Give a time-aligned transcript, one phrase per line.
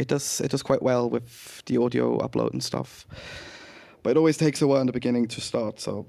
[0.00, 3.06] it does it does quite well with the audio upload and stuff.
[4.02, 6.06] But it always takes a while in the beginning to start, so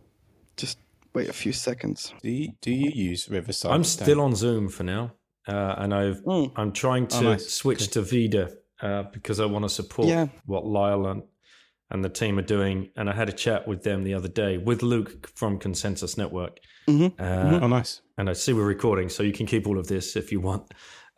[0.57, 0.77] just
[1.13, 2.13] wait a few seconds.
[2.23, 3.71] Do you, do you use Riverside?
[3.71, 5.11] I'm still on Zoom for now,
[5.47, 6.51] uh, and I've Mm.
[6.55, 7.49] I'm trying to Oh, nice.
[7.49, 8.45] switch to Vida
[8.81, 10.27] uh, because I want to support Yeah.
[10.45, 11.21] what Lyle and,
[11.91, 12.89] and the team are doing.
[12.95, 16.59] And I had a chat with them the other day with Luke from Konsensus Network,
[16.87, 17.11] Mhm.
[17.19, 18.01] uh, Oh, nice.
[18.17, 20.63] and I see we're recording, so you can keep all of this if you want.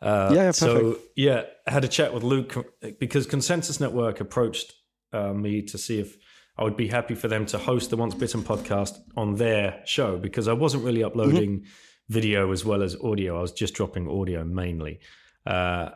[0.04, 2.54] Uh, Yeah, yeah, So yeah, I had a chat with Luke
[3.00, 4.72] because Konsensus Network approached
[5.12, 6.16] uh, me to see if
[6.56, 10.18] I would be happy for them to host the Once Bitten podcast on their show
[10.18, 12.12] because I wasn't really uploading Mm-hmm.
[12.20, 13.38] video as well as audio.
[13.38, 15.00] I was just dropping audio mainly.
[15.46, 15.88] Uh,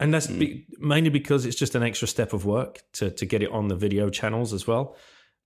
[0.00, 3.40] and that's be, mainly because it's just an extra step of work to, to get
[3.42, 4.96] it on the video channels as well.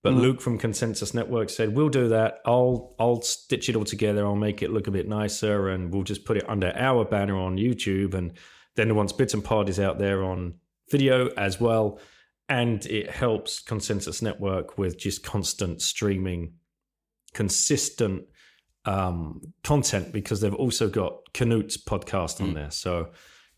[0.06, 0.20] But Mm.
[0.20, 2.38] Luke from Konsensus Network said, "We'll do that.
[2.46, 4.24] I'll I'll stitch it all together.
[4.24, 7.36] I'll make it look a bit nicer, and we'll just put it under our banner
[7.36, 8.14] on YouTube.
[8.14, 8.38] And
[8.76, 10.54] then the Once Bitten Pod is out there on
[10.92, 11.98] video as well,
[12.48, 16.52] and it helps Konsensus Network with just constant streaming,
[17.34, 18.26] consistent
[18.84, 22.70] um, content because they've also got Knut's podcast on there.
[22.70, 23.10] So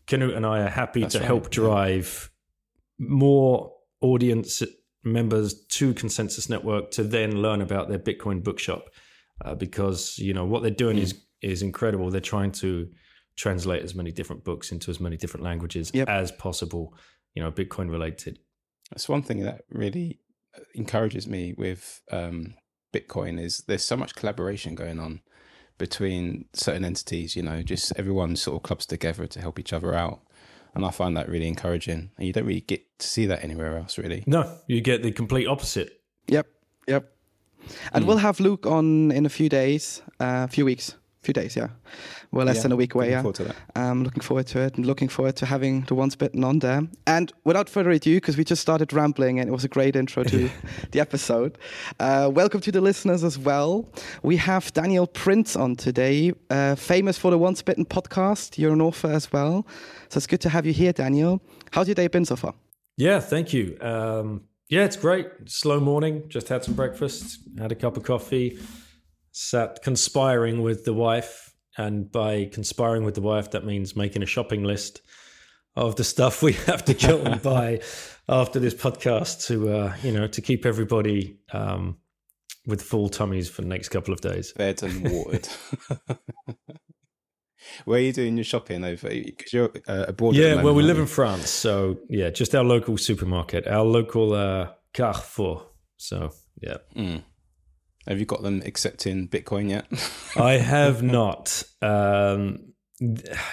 [0.07, 2.31] Canute and I are happy That's to right, help drive
[2.97, 4.63] more audience
[5.03, 8.89] members to Konsensus Network to then learn about their Bitcoin bookshop
[9.45, 12.09] uh, because you know what they're doing is is incredible.
[12.09, 12.89] They're trying to
[13.37, 16.09] translate as many different books into as many different languages Yep.
[16.09, 16.93] as possible.
[17.35, 18.39] You know, Bitcoin related.
[18.91, 20.19] That's one thing that really
[20.75, 22.55] encourages me with um,
[22.93, 25.21] Bitcoin is there's so much collaboration going on
[25.77, 27.35] between certain entities.
[27.35, 30.19] You know, just everyone sort of clubs together to help each other out,
[30.75, 32.11] and I find that really encouraging.
[32.17, 34.23] And you don't really get to see that anywhere else, really.
[34.27, 36.01] No, you get the complete opposite.
[36.27, 36.47] Yep,
[36.87, 37.11] yep.
[37.93, 38.07] And hmm.
[38.07, 41.67] we'll have Luke on in a few days, a few weeks, few days, yeah.
[42.31, 43.21] Well, less Yeah, than a week away, looking yeah.
[43.21, 43.55] forward to that.
[43.75, 46.83] I'm looking forward to it and looking forward to having the Once Bitten on there.
[47.07, 50.23] And without further ado, because we just started rambling and it was a great intro
[50.23, 50.49] to
[50.91, 51.57] the episode,
[51.99, 53.89] uh, welcome to the listeners as well.
[54.23, 58.57] We have Daniel Prince on today, uh, famous for the Once Bitten podcast.
[58.57, 59.67] You're an author as well.
[60.09, 61.41] So it's good to have you here, Daniel.
[61.71, 62.53] How's your day been so far?
[62.97, 63.77] Yeah, thank you.
[63.81, 65.27] Um, yeah, it's great.
[65.47, 66.23] Slow morning.
[66.29, 68.59] Just had some breakfast, had a cup of coffee,
[69.31, 71.53] sat conspiring with the wife.
[71.77, 75.01] And by conspiring with the wife, that means making a shopping list
[75.75, 77.79] of the stuff we have to go and buy
[78.27, 81.97] after this podcast to, uh, you know, to keep everybody um,
[82.65, 84.51] with full tummies for the next couple of days.
[84.51, 85.47] Fed and watered.
[87.85, 89.09] Where are you doing your shopping over?
[89.09, 90.35] Because you're uh, abroad.
[90.35, 91.03] at the Yeah, well, we live you?
[91.03, 95.65] in France, so yeah, just our local supermarket, our local uh, Carrefour.
[95.97, 97.23] So yeah, Mm.
[98.09, 99.85] Have you got them accepting Bitcoin yet?
[100.35, 101.61] I have not.
[101.79, 102.73] Um,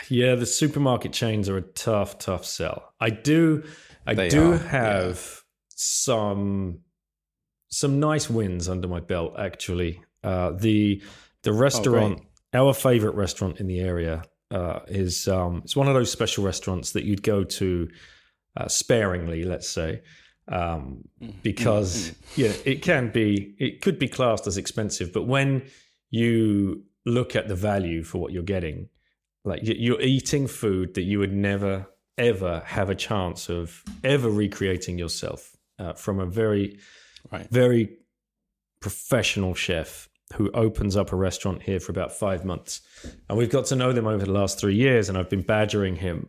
[0.09, 2.95] yeah, the supermarket chains are a tough, tough sell.
[2.99, 3.65] I do,
[4.07, 6.81] I They do are, have some
[7.69, 9.35] some nice wins under my belt.
[9.39, 11.03] Actually, uh, the
[11.43, 12.23] the restaurant,
[12.55, 16.93] our favorite restaurant in the area, uh, is um, it's one of those special restaurants
[16.93, 17.89] that you'd go to
[18.57, 20.01] uh, sparingly, let's say.
[20.49, 21.09] Um,
[21.43, 25.69] because yeah, it can be, it could be classed as expensive, but when
[26.11, 28.89] you look at the value for what you're getting,
[29.45, 31.87] like you're eating food that you would never
[32.19, 36.79] ever have a chance of ever recreating yourself uh, from a very
[37.31, 37.49] right.
[37.51, 37.97] very
[38.81, 42.81] professional chef who opens up a restaurant here for about five months.
[43.29, 45.97] And we've got to know them over the last three years, and I've been badgering
[45.97, 46.29] him.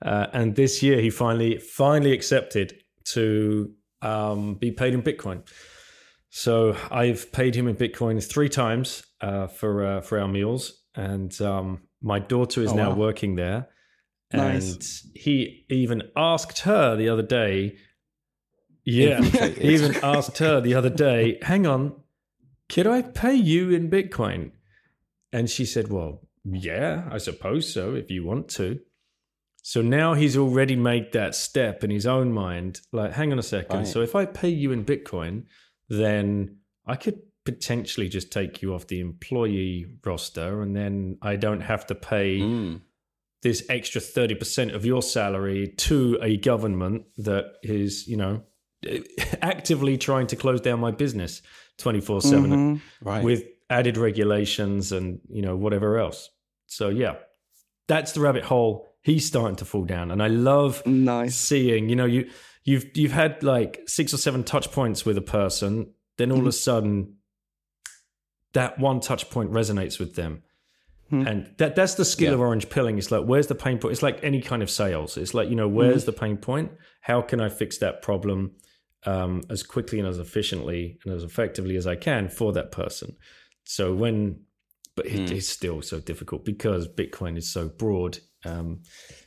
[0.00, 5.42] Uh, and this year, he finally finally accepted to um, be paid in Bitcoin.
[6.30, 11.38] So I've paid him in Bitcoin three times uh, for uh, for our meals, and
[11.42, 12.96] um, my daughter is Oh, now wow.
[12.96, 13.68] working there.
[14.32, 14.72] Nice.
[14.72, 14.82] And
[15.14, 17.76] he even asked her the other day.
[18.84, 21.94] Yeah, he even asked her the other day, "Hang on,
[22.68, 24.52] could I pay you in Bitcoin?"
[25.32, 28.80] And she said, "Well, yeah, I suppose so if you want to."
[29.64, 32.80] So now he's already made that step in his own mind.
[32.90, 33.76] Like, hang on a second.
[33.78, 33.86] Right.
[33.86, 35.44] So if I pay you in Bitcoin,
[35.88, 41.60] then I could potentially just take you off the employee roster, and then I don't
[41.60, 42.80] have to pay Mm.
[43.42, 48.42] this extra 30% of your salary to a government that is, you know,
[49.42, 51.42] actively trying to close down my business
[51.78, 52.80] 24 7 Mhm.
[53.00, 53.24] Right.
[53.24, 56.30] with added regulations and, you know, whatever else.
[56.66, 57.16] So, yeah,
[57.88, 60.10] that's the rabbit hole he's starting to fall down.
[60.10, 61.36] And I love Nice.
[61.36, 62.30] seeing, you know, you,
[62.64, 66.46] you've, you've had like six or seven touch points with a person, then all of
[66.46, 67.16] a sudden
[68.52, 70.42] that one touch point resonates with them
[71.12, 71.28] Hmm.
[71.28, 72.34] And that that's the skill yeah.
[72.34, 72.96] of orange pilling.
[72.96, 73.92] It's like, where's the pain point?
[73.92, 75.18] It's like any kind of sales.
[75.18, 76.72] It's like, you know, where's mm the pain point?
[77.02, 78.52] How can I fix that problem
[79.04, 83.14] um, as quickly and as efficiently and as effectively as I can for that person?
[83.64, 84.40] So when,
[84.96, 85.30] but it, mm.
[85.32, 88.18] it's still so difficult because Bitcoin is so broad.
[88.44, 88.82] Um,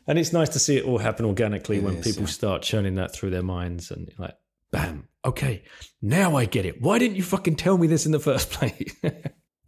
[0.07, 2.29] and it's nice to see it all happen organically it when is, people yeah.
[2.29, 4.35] start churning that through their minds and like,
[4.71, 5.63] bam, okay,
[6.01, 6.81] now I get it.
[6.81, 8.95] Why didn't you fucking tell me this in the first place?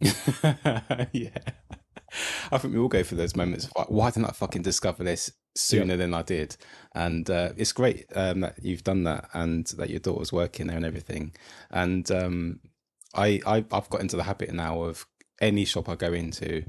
[1.12, 1.38] yeah.
[2.50, 5.04] I think we all go through those moments of like, why didn't I fucking discover
[5.04, 6.56] this sooner than I did?
[6.94, 10.76] And uh, it's great um, that you've done that and that your daughter's working there
[10.76, 11.34] and everything.
[11.70, 12.60] And um,
[13.14, 15.06] I, I I've got into the habit now of
[15.40, 16.64] any shop I go into,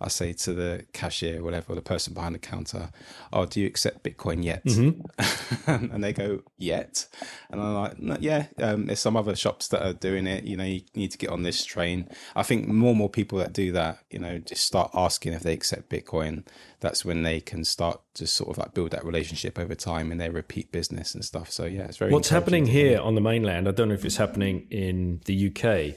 [0.00, 2.90] I say to the cashier, or whatever, or the person behind the counter,
[3.32, 5.90] "Oh, do you accept Bitcoin yet?" Mm-hmm.
[5.92, 7.06] and they go, "Yet,"
[7.50, 10.44] and I'm like, "Yeah." Um, there's some other shops that are doing it.
[10.44, 12.08] You know, you need to get on this train.
[12.34, 15.42] I think more and more people that do that, you know, just start asking if
[15.42, 16.46] they accept Bitcoin.
[16.80, 20.20] That's when they can start to sort of like build that relationship over time and
[20.20, 21.50] their repeat business and stuff.
[21.50, 22.10] So yeah, it's very.
[22.10, 23.68] What's happening here on the mainland?
[23.68, 25.96] I don't know if it's happening in the UK.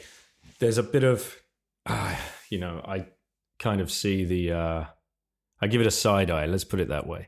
[0.59, 1.37] There's a bit of,
[1.85, 2.15] uh,
[2.49, 3.05] you know, I
[3.59, 4.51] kind of see the.
[4.51, 4.85] Uh,
[5.61, 6.45] I give it a side eye.
[6.45, 7.27] Let's put it that way.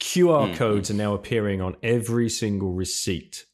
[0.00, 0.56] QR mm.
[0.56, 3.44] codes are now appearing on every single receipt,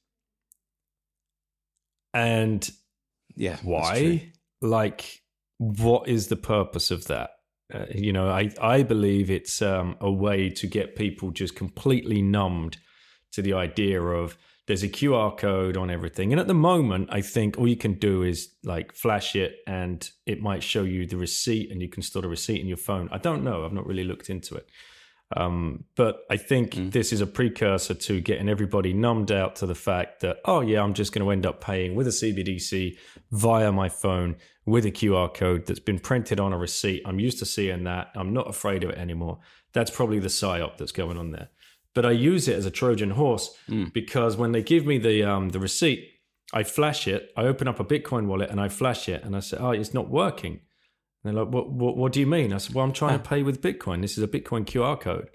[2.12, 2.68] and
[3.34, 4.32] yeah, why?
[4.60, 5.22] Like,
[5.58, 7.30] what is the purpose of that?
[7.72, 12.20] Uh, you know, I I believe it's um, a way to get people just completely
[12.20, 12.76] numbed
[13.32, 16.32] to the idea of there's a QR code on everything.
[16.32, 20.08] And at the moment, I think all you can do is like flash it and
[20.26, 23.08] it might show you the receipt and you can store the receipt in your phone.
[23.12, 23.64] I don't know.
[23.64, 24.66] I've not really looked into it.
[25.36, 26.92] Um, but I think mm.
[26.92, 30.82] this is a precursor to getting everybody numbed out to the fact that, oh, yeah,
[30.82, 32.96] I'm just going to end up paying with a CBDC
[33.32, 37.02] via my phone with a QR code that's been printed on a receipt.
[37.04, 38.08] I'm used to seeing that.
[38.14, 39.40] I'm not afraid of it anymore.
[39.72, 41.48] That's probably the psyop that's going on there
[41.94, 43.92] but I use it as a Trojan horse mm.
[43.92, 46.10] because when they give me the um, the receipt,
[46.52, 47.32] I flash it.
[47.36, 49.94] I open up a Bitcoin wallet and I flash it, and I say, "Oh, it's
[49.94, 50.60] not working."
[51.22, 51.70] And they're like, "What?
[51.70, 54.02] What, what do you mean?" I said, "Well, I'm trying to pay with Bitcoin.
[54.02, 55.30] This is a Bitcoin QR code."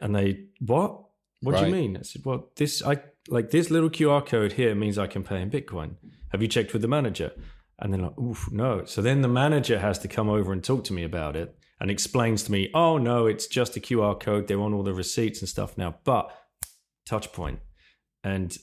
[0.00, 1.02] And they, "What?
[1.40, 1.60] What right.
[1.60, 4.96] do you mean?" I said, "Well, this I like this little QR code here means
[4.96, 5.96] I can pay in Bitcoin.
[6.30, 7.32] Have you checked with the manager?"
[7.80, 10.84] And they're like, "Oof, no." So then the manager has to come over and talk
[10.84, 14.46] to me about it and explains to me, oh no, it's just a QR code.
[14.46, 15.96] They're on all the receipts and stuff now.
[16.04, 16.30] But
[17.06, 17.60] touch point.
[18.22, 18.56] And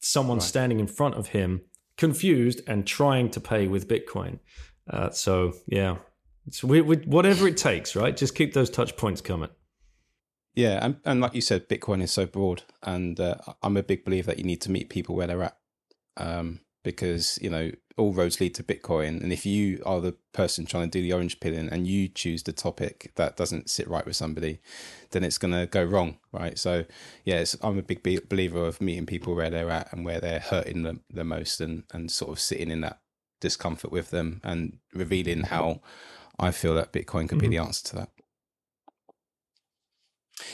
[0.00, 0.46] someone right.
[0.46, 1.62] standing in front of him,
[1.96, 4.40] confused and trying to pay with Bitcoin.
[4.90, 5.96] Uh, so yeah,
[6.50, 8.16] so we, we, whatever it takes, right?
[8.16, 9.50] Just keep those touch points coming.
[10.54, 14.04] Yeah, and, and like you said, Bitcoin is so broad, and uh, I'm a big
[14.04, 15.56] believer that you need to meet people where they're at.
[16.16, 20.66] Um, because you know all roads lead to Bitcoin, and if you are the person
[20.66, 24.04] trying to do the orange pilling and you choose the topic that doesn't sit right
[24.04, 24.60] with somebody,
[25.12, 26.58] then it's going to go wrong, right?
[26.58, 26.84] So,
[27.24, 30.82] yes, I'm a big believer of meeting people where they're at and where they're hurting
[30.82, 33.00] the, the most, and and sort of sitting in that
[33.40, 35.80] discomfort with them and revealing how
[36.38, 37.50] I feel that Bitcoin could mm-hmm.
[37.50, 38.10] be the answer to that.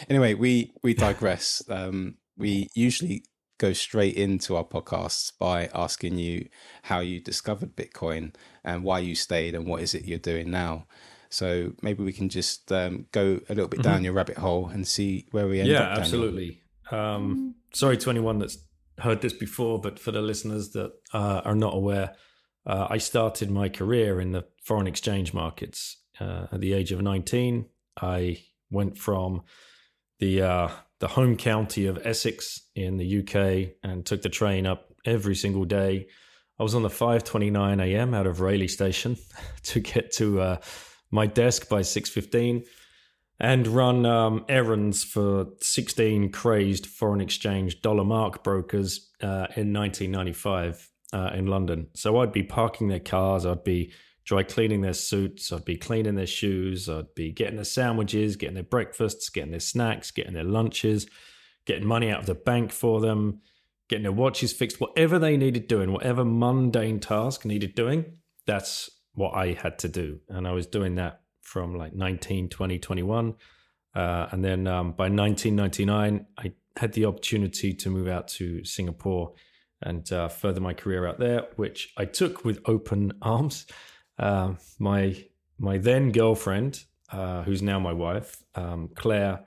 [0.08, 1.62] Anyway, we we digress.
[1.68, 3.24] um, we usually
[3.62, 6.48] go straight into our podcasts by asking you
[6.82, 10.84] how you discovered Bitcoin and why you stayed and what is it you're doing now.
[11.30, 13.90] So maybe we can just um, go a little bit mm-hmm.
[13.90, 15.94] down your rabbit hole and see where we end yeah, up.
[15.94, 16.62] Yeah, absolutely.
[16.90, 18.58] Um, sorry to anyone that's
[18.98, 22.16] heard this before, but for the listeners that uh, are not aware,
[22.66, 27.00] uh, I started my career in the foreign exchange markets uh, at the age of
[27.00, 27.66] 19.
[28.00, 28.42] I
[28.72, 29.42] went from
[30.19, 30.69] the uh,
[31.02, 35.64] the home county of Essex in the UK and took the train up every single
[35.64, 36.06] day.
[36.60, 38.14] I was on the 5:29 a.m.
[38.14, 39.16] out of Rayleigh Station
[39.64, 40.56] to get to uh,
[41.10, 42.64] my desk by 6:15
[43.40, 50.88] and run um, errands for 16 crazed foreign exchange dollar mark brokers uh, in 1995
[51.12, 51.88] uh, in London.
[51.94, 53.92] So I'd be parking their cars, I'd be
[54.24, 58.55] dry cleaning their suits, I'd be cleaning their shoes, I'd be getting their sandwiches, getting
[58.55, 61.06] their breakfasts, getting their snacks, getting their lunches,
[61.67, 63.41] getting money out of the bank for them,
[63.88, 68.05] getting their watches fixed, whatever they needed doing, whatever mundane task needed doing,
[68.46, 70.20] that's what I had to do.
[70.29, 73.34] And I was doing that from like 19, 20, 21.
[73.94, 79.34] Uh, and then um, by 1999, I had the opportunity to move out to Singapore
[79.82, 83.67] and uh, further my career out there, which I took with open arms.
[84.19, 85.24] Uh, my
[85.58, 89.44] my then girlfriend, uh, who's now my wife, um, Claire,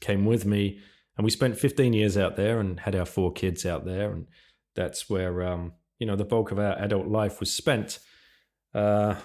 [0.00, 0.80] came with me,
[1.16, 4.26] and we spent 15 years out there and had our four kids out there, and
[4.74, 7.98] that's where um, you know the bulk of our adult life was spent.
[8.74, 9.16] Uh,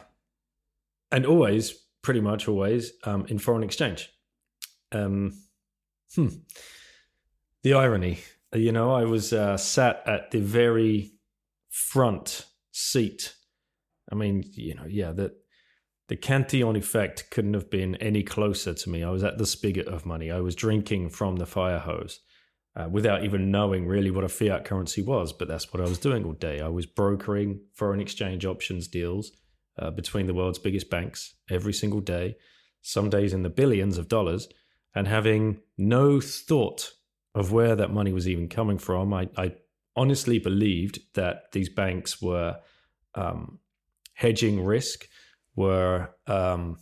[1.12, 4.10] and always pretty much always um, in foreign exchange.
[4.92, 5.34] Um,
[6.14, 6.28] hmm.
[7.64, 8.20] The irony,
[8.54, 11.14] you know, I was uh, sat at the very
[11.70, 13.34] front seat.
[14.16, 15.34] I mean, you know, yeah, that
[16.08, 19.04] the Cantillon effect couldn't have been any closer to me.
[19.04, 20.32] I was at the spigot of money.
[20.32, 22.20] I was drinking from the fire hose
[22.76, 25.34] uh, without even knowing really what a fiat currency was.
[25.34, 26.62] But that's what I was doing all day.
[26.62, 29.32] I was brokering foreign exchange options deals
[29.80, 32.36] uh, between the world's biggest banks every single day,
[32.82, 34.48] some days in the billions of dollars,
[34.94, 36.94] and having no thought
[37.34, 39.14] of where that money was even coming from.
[39.14, 39.56] I, I
[39.96, 42.58] honestly believed that these banks were
[43.16, 43.60] um,
[44.16, 45.08] hedging risk,
[45.56, 46.78] were um,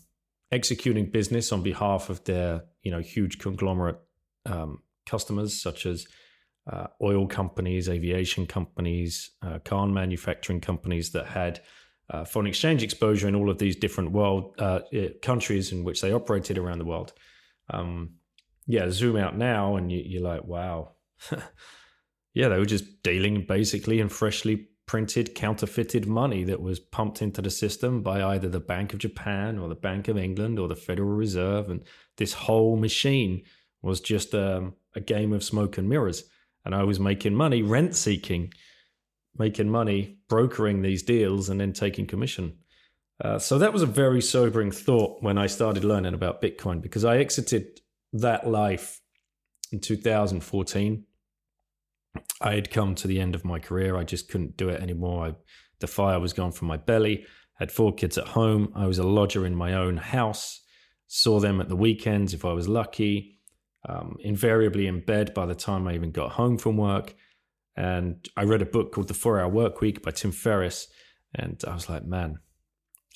[0.52, 4.00] executing business on behalf of their you know huge conglomerate
[4.46, 6.08] um, customers such as
[6.72, 11.60] uh, oil companies, aviation companies, uh, car manufacturing companies that had
[12.10, 14.80] uh, foreign exchange exposure in all of these different world uh,
[15.22, 17.14] countries in which they operated around the world.
[17.70, 18.16] Um,
[18.66, 20.94] yeah, zoom out now, and you, are like, wow.
[22.34, 27.42] yeah, they were just dealing basically in freshly printed counterfeited money that was pumped into
[27.42, 30.76] the system by either the Bank of Japan or the Bank of England or the
[30.76, 31.84] Federal Reserve, and
[32.18, 33.42] this whole machine
[33.82, 36.26] was just um, a game of smoke and mirrors.
[36.64, 38.54] And I was making money rent seeking,
[39.36, 42.60] making money brokering these deals and then taking commission.
[43.20, 47.04] Uh, so that was a very sobering thought when I started learning about Bitcoin because
[47.04, 47.82] I exited
[48.12, 49.02] that life
[49.72, 51.04] in 2014.
[52.42, 53.96] I had come to the end of my career.
[53.96, 55.28] I just couldn't do it anymore.
[55.28, 55.34] I,
[55.80, 57.26] the fire was gone from my belly.
[57.60, 58.72] I had four kids at home.
[58.76, 60.62] I was a lodger in my own house.
[61.08, 63.34] Saw them at the weekends if I was lucky
[63.88, 67.16] um, invariably in bed by the time I even got home from work.
[67.76, 70.88] And I read a book called The Four Hour Work Week by Tim Ferriss.
[71.36, 72.40] And I was like, man,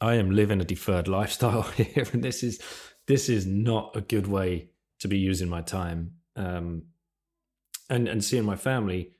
[0.02, 2.06] I am living a deferred lifestyle here.
[2.12, 2.60] And this is
[3.08, 6.14] this is not a good way to be using my time.
[6.36, 6.84] Um,
[7.90, 9.12] and and seeing my family,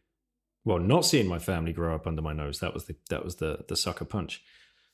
[0.66, 2.60] well, not seeing my family grow up under my nose.
[2.60, 4.42] That was the that was the the sucker punch.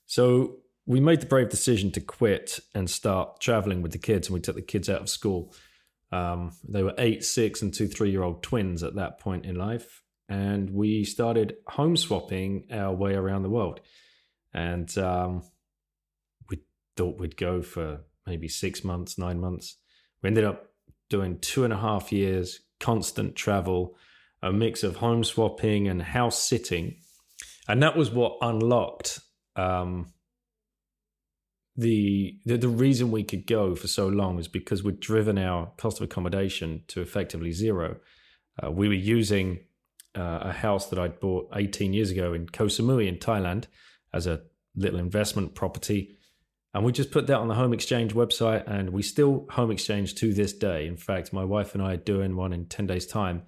[0.05, 4.33] So we made the brave decision to quit and start traveling with the kids, and
[4.33, 5.53] we took the kids out of school
[6.13, 9.55] um, they were eight, six, and two three year old twins at that point in
[9.55, 10.03] life.
[10.29, 13.81] And we started home swapping our way around the world.
[14.53, 15.41] And um,
[16.49, 16.59] we
[16.95, 19.77] thought we'd go for maybe six months, nine months.
[20.21, 20.69] We ended up
[21.09, 23.95] doing two and a half years, constant travel,
[24.41, 26.97] a mix of home swapping and house sitting.
[27.67, 29.21] And that was what unlocked
[29.55, 30.11] um,
[31.75, 35.71] the, the the reason we could go for so long is because we'd driven our
[35.77, 37.97] cost of accommodation to effectively zero.
[38.61, 39.59] Uh, we were using
[40.15, 43.65] uh, a house that I'd bought 18 years ago in Koh Samui in Thailand
[44.13, 44.41] as a
[44.75, 46.17] little investment property.
[46.73, 50.15] And we just put that on the home exchange website and we still home exchange
[50.15, 50.87] to this day.
[50.87, 53.43] In fact, my wife and I are doing one in 10 days' time.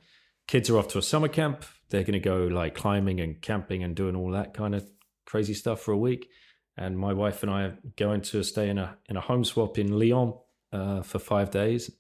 [0.48, 1.66] Kids are off to a summer camp.
[1.90, 4.88] They're going to go like climbing and camping and doing all that kind of
[5.26, 6.30] crazy stuff for a week
[6.78, 9.78] and my wife and I are going to stay in a in a home swap
[9.78, 10.34] in Lyon
[10.72, 11.92] uh, for five days.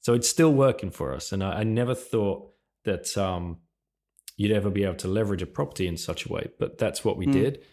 [0.00, 2.52] So it's still working for us, and I, I never thought
[2.84, 3.58] that um,
[4.36, 7.16] you'd ever be able to leverage a property in such a way, but that's what
[7.16, 7.32] we mm.
[7.32, 7.64] did.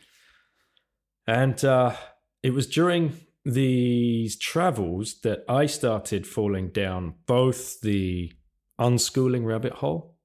[1.28, 1.96] And uh,
[2.44, 3.14] it was during
[3.46, 8.32] these travels that I started falling down both the
[8.80, 10.16] unschooling rabbit hole,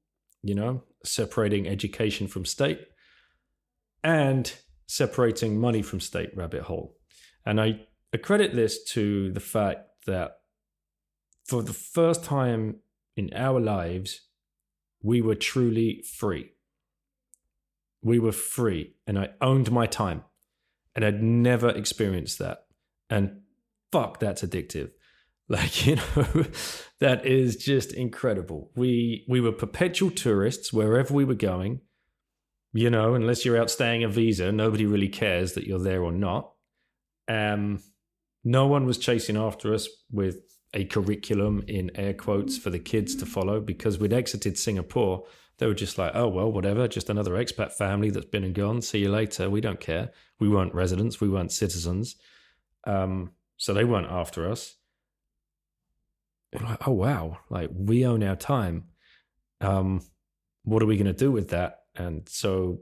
[0.42, 2.80] you know, separating education from state,
[4.04, 4.52] and
[4.86, 6.96] separating money from state rabbit hole.
[7.46, 10.38] And I accredit this to the fact that
[11.44, 12.76] for the first time
[13.16, 14.22] in our lives,
[15.02, 16.52] we were truly free.
[18.02, 20.24] We were free, and I owned my time,
[20.94, 22.64] and I'd never experienced that.
[23.10, 23.40] And
[23.92, 24.90] fuck, that's addictive.
[25.50, 26.44] Like, you know,
[27.00, 28.70] that is just incredible.
[28.76, 31.80] We we were perpetual tourists wherever we were going.
[32.74, 36.12] You know, unless you're out staying a visa, nobody really cares that you're there or
[36.12, 36.52] not.
[37.28, 37.82] Um,
[38.44, 40.36] no one was chasing after us with
[40.74, 45.24] a curriculum in air quotes for the kids to follow because we'd exited Singapore.
[45.58, 48.80] They were just like, oh, well, whatever, just another expat family that's been and gone.
[48.80, 49.50] See you later.
[49.50, 50.12] We don't care.
[50.38, 52.16] We weren't residents, we weren't citizens.
[52.84, 54.76] Um, so they weren't after us.
[56.52, 58.84] Like, oh, wow, like we own our time.
[59.60, 60.02] Um,
[60.62, 61.80] what are we going to do with that?
[61.96, 62.80] And so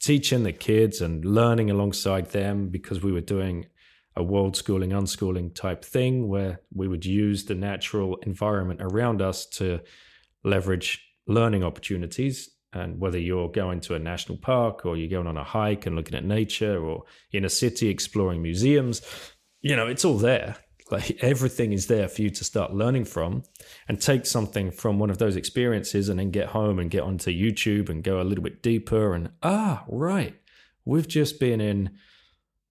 [0.00, 3.66] teaching the kids and learning alongside them because we were doing
[4.14, 9.46] a world schooling, unschooling type thing where we would use the natural environment around us
[9.46, 9.80] to
[10.44, 12.50] leverage learning opportunities.
[12.72, 15.94] And whether you're going to a national park or you're going on a hike and
[15.94, 19.02] looking at nature or in a city exploring museums,
[19.60, 20.56] you know, it's all there.
[20.90, 23.42] Like everything is there for you to start learning from
[23.88, 27.30] and take something from one of those experiences and then get home and get onto
[27.30, 30.34] YouTube and go a little bit deeper and ah, right.
[30.84, 31.90] We've just been in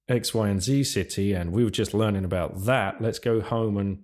[0.09, 3.01] X, Y, and Z city and we were just learning about that.
[3.01, 4.03] Let's go home and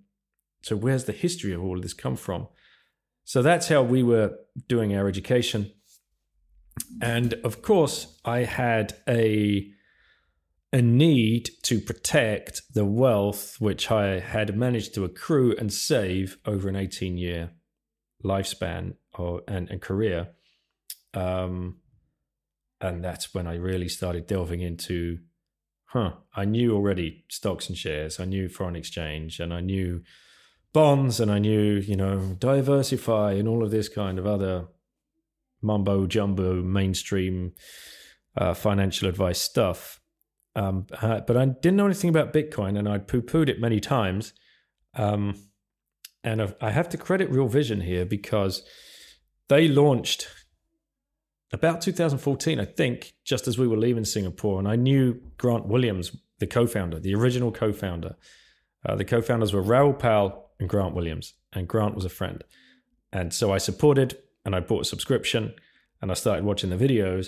[0.61, 2.47] so where's the history of all of this come from?
[3.27, 5.74] So that's how we were doing our education.
[7.01, 9.69] And of course, I had a
[10.72, 16.69] a need to protect the wealth which I had managed to accrue and save over
[16.69, 17.51] an 18 year
[18.24, 20.29] lifespan or and, and career.
[21.13, 21.79] Um,
[22.79, 25.19] and that's when I really started delving into,
[25.88, 30.03] huh, I knew already stocks and shares, I knew foreign exchange, and I knew
[30.74, 34.67] bonds, and I knew, you know, diversify and all of this kind of other
[35.62, 37.53] mumbo jumbo mainstream
[38.36, 40.00] uh, financial advice stuff.
[40.55, 44.33] Um, uh, but I didn't know anything about Bitcoin, and I'd poo-pooed it many times.
[44.95, 45.36] Um,
[46.24, 48.63] and I have to credit Real Vision here because
[49.50, 50.27] they launched
[51.53, 56.15] about 2014, I think, just as we were leaving Singapore, and I knew Grant Williams,
[56.39, 58.15] the co-founder, the original co-founder.
[58.86, 62.43] Uh, the co-founders were Raoul Pal and Grant Williams, and Grant was a friend,
[63.11, 65.53] and so I supported and I bought a subscription,
[66.01, 67.27] and I started watching the videos,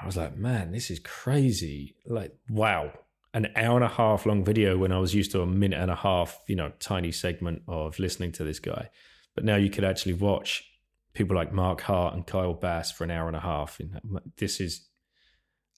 [0.00, 1.96] I was like, man, this is crazy.
[2.06, 2.92] Like, wow.
[3.32, 5.90] An hour and a half long video when I was used to a minute and
[5.90, 8.90] a half, you know, tiny segment of listening to this guy.
[9.34, 10.64] But now you could actually watch
[11.12, 13.80] people like Mark Hart and Kyle Bass for an hour and a half.
[14.38, 14.88] This is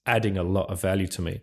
[0.05, 1.41] adding a lot of value to me.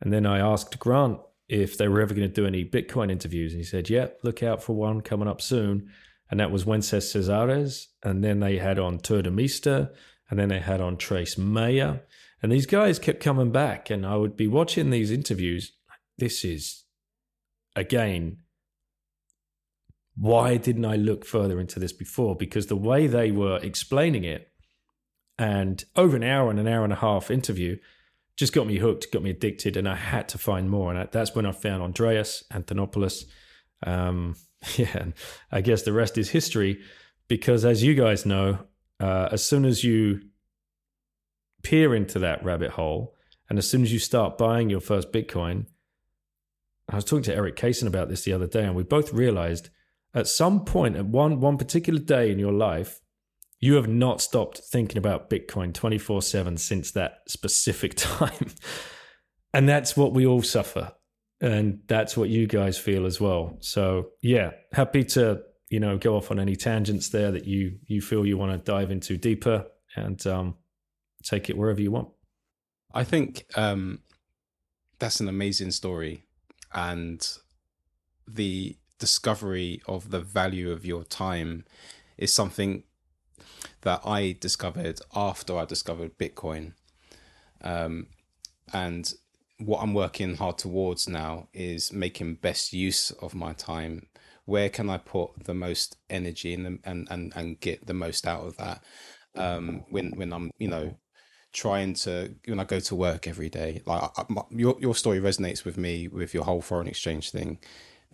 [0.00, 3.52] And then I asked Grant if they were ever going to do any Bitcoin interviews.
[3.52, 5.90] And he said, yeah, look out for one coming up soon.
[6.30, 7.86] And that was Wences Casares.
[8.02, 9.90] And then they had on Tuur Demeester
[10.30, 12.02] and then they had on Trace Mayer.
[12.42, 15.72] And these guys kept coming back, and I would be watching these interviews.
[16.18, 16.84] This is,
[17.74, 18.38] again,
[20.16, 22.36] why didn't I look further into this before?
[22.36, 24.52] Because the way they were explaining it,
[25.38, 27.76] and over an hour and an hour and a half interview,
[28.36, 30.92] just got me hooked, got me addicted, and I had to find more.
[30.92, 33.24] And that's when I found Andreas Antonopoulos.
[33.84, 34.36] Um,
[34.76, 35.14] yeah, and
[35.52, 36.80] I guess the rest is history.
[37.28, 38.58] Because as you guys know,
[39.00, 40.20] uh, as soon as you
[41.62, 43.14] peer into that rabbit hole,
[43.48, 45.66] and as soon as you start buying your first Bitcoin,
[46.88, 49.70] I was talking to Erik Cason about this the other day, and we both realized
[50.14, 53.00] at some point, at one one particular day in your life,
[53.64, 58.50] you have not stopped thinking about Bitcoin 24 7 since that specific time.
[59.54, 60.92] and that's what we all suffer.
[61.40, 63.56] And that's what you guys feel as well.
[63.60, 68.02] So, yeah, happy to you know go off on any tangents there that you you
[68.02, 69.64] feel you want to dive into deeper
[69.96, 70.56] and um,
[71.22, 72.08] take it wherever you want.
[72.92, 74.00] I think um,
[74.98, 76.24] that's an amazing story,
[76.74, 77.26] and
[78.28, 81.64] the discovery of the value of your time
[82.18, 82.84] is something
[83.84, 86.72] that I discovered after I discovered Bitcoin.
[87.62, 88.08] Um,
[88.72, 89.14] and
[89.58, 94.08] what I'm working hard towards now is making best use of my time
[94.46, 98.44] where can I put the most energy and and and and get the most out
[98.44, 98.82] of that
[99.36, 100.96] um, when when I'm you know
[101.52, 103.82] trying to when I go to work every day.
[103.86, 107.58] Like I, my, your your story resonates with me with your whole foreign exchange thing.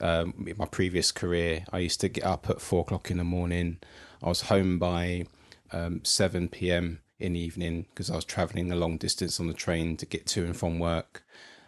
[0.00, 3.78] Um, my previous career, I used to get up at four o'clock in the morning.
[4.22, 5.26] I was home by
[5.72, 7.00] um, seven p.m.
[7.18, 10.26] in the evening because I was traveling a long distance on the train to get
[10.28, 11.24] to and from work,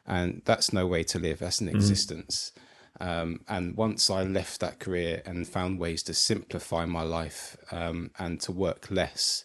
[0.07, 1.41] and that's no way to live.
[1.41, 1.77] That's an mm-hmm.
[1.77, 2.53] existence.
[3.01, 8.11] Um, and once I left that career and found ways to simplify my life um,
[8.19, 9.45] and to work less,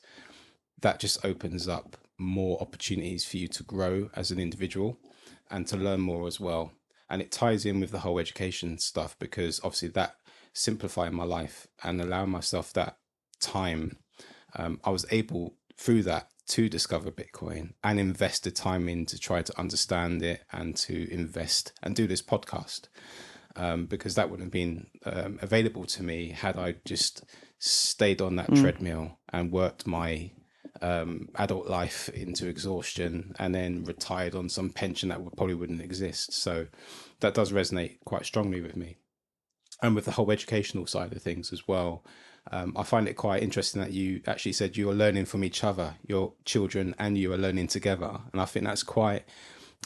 [0.82, 5.00] that just opens up more opportunities for you to grow as an individual
[5.50, 6.72] and to learn more as well.
[7.10, 10.16] And it ties in with the whole education stuff because obviously that
[10.54, 12.98] simplifying my life and allowing myself that
[13.40, 13.98] time,
[14.58, 19.20] um, I was able through that to discover Bitcoin and invest the time in to
[19.20, 22.88] try to understand it and to invest and do this podcast
[23.58, 27.24] um, because that would have been um, available to me had I just
[27.60, 28.62] stayed on that mm.
[28.62, 30.32] treadmill and worked my
[30.82, 35.82] um, adult life into exhaustion and then retired on some pension that would, probably wouldn't
[35.82, 36.34] exist.
[36.34, 36.68] So
[37.20, 38.98] that does resonate quite strongly with me.
[39.82, 42.04] And with the whole educational side of things as well.
[42.52, 45.64] Um, I find it quite interesting that you actually said you are learning from each
[45.64, 48.20] other, your children and you are learning together.
[48.32, 49.24] And I think that's quite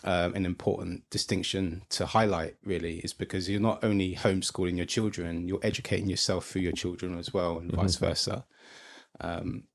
[0.04, 5.48] um, an important distinction to highlight really is because you're not only homeschooling your children
[5.48, 7.82] you're educating yourself through your children as well and mm-hmm.
[7.82, 8.46] vice versa
[9.20, 9.66] um,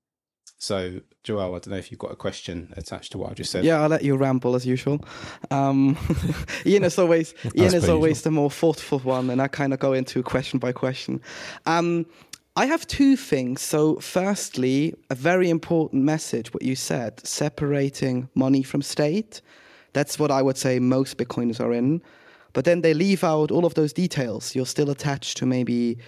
[0.58, 3.50] So, Joel, I don't know if you've got a question attached to what I just
[3.52, 3.64] said.
[3.64, 5.04] Yeah, I'll let you ramble as usual.
[5.50, 5.98] Um,
[6.66, 9.92] Ian is always Ian is always the more thoughtful one, and I kind of go
[9.92, 11.20] into question by question.
[11.66, 12.06] Um,
[12.58, 13.60] I have two things.
[13.60, 19.42] So, firstly, a very important message, what you said, separating money from state.
[19.92, 22.00] That's what I would say most Bitcoiners are in.
[22.54, 24.54] But then they leave out all of those details.
[24.54, 25.98] You're still attached to maybe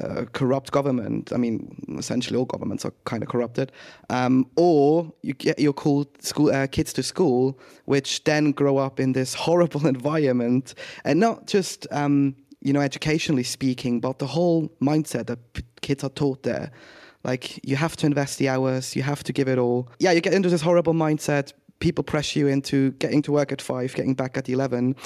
[0.00, 1.32] uh, corrupt government.
[1.32, 3.72] I mean, essentially all governments are kind of corrupted.
[4.08, 9.00] Um, or you get your cool school uh, kids to school, which then grow up
[9.00, 14.68] in this horrible environment, and not just um, you know educationally speaking, but the whole
[14.80, 15.38] mindset that
[15.80, 16.70] kids are taught there.
[17.24, 19.90] Like you have to invest the hours, you have to give it all.
[19.98, 21.52] Yeah, you get into this horrible mindset.
[21.80, 24.96] People pressure you into getting to work at five, getting back at eleven.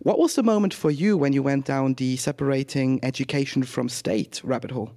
[0.00, 4.40] What was the moment for you when you went down the separating education from state
[4.44, 4.92] rabbit hole?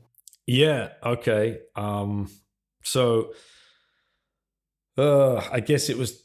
[0.46, 0.90] Yeah.
[1.04, 1.60] Okay.
[1.76, 2.30] Um,
[2.84, 3.34] so,
[4.98, 6.24] uh, I guess it was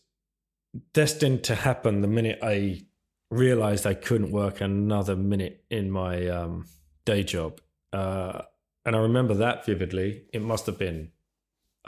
[0.93, 2.83] destined to happen the minute I
[3.31, 6.67] realized I couldn't work another minute in my um,
[7.05, 7.61] day job.
[7.93, 8.43] Uh,
[8.85, 10.25] and I remember that vividly.
[10.33, 11.11] It must have been,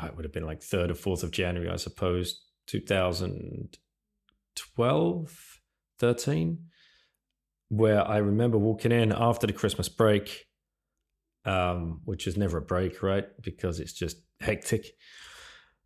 [0.00, 5.60] uh, it would have been like 3rd or 4th of January, I suppose, 2012,
[5.98, 6.58] 13,
[7.68, 10.46] where I remember walking in after the Christmas break,
[11.44, 13.24] um, which is never a break, right?
[13.40, 14.86] Because it's just hectic.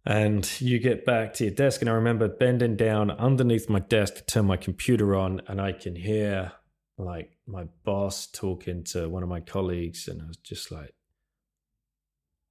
[0.06, 4.16] And you get back to your desk, and I remember bending down underneath my desk
[4.16, 6.52] to turn my computer on, and I can hear
[6.98, 10.94] like my boss talking to one of my colleagues, and I was just like,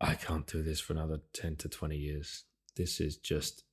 [0.02, 2.44] I can't do this for another 10 to 20 years.
[2.76, 3.64] This is just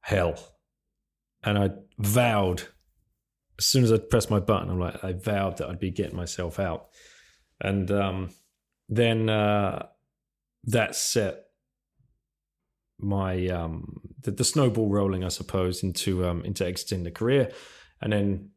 [0.00, 0.34] hell.
[1.42, 2.62] And I vowed,
[3.58, 6.16] as soon as I pressed my button, I'm like, I vowed that I'd be getting
[6.16, 6.88] myself out.
[7.60, 8.30] And um,
[8.88, 9.86] then uh,
[10.64, 11.46] that set
[13.02, 17.50] my um, the, the, snowball rolling, I suppose, into um, into exiting the career.
[18.00, 18.50] And then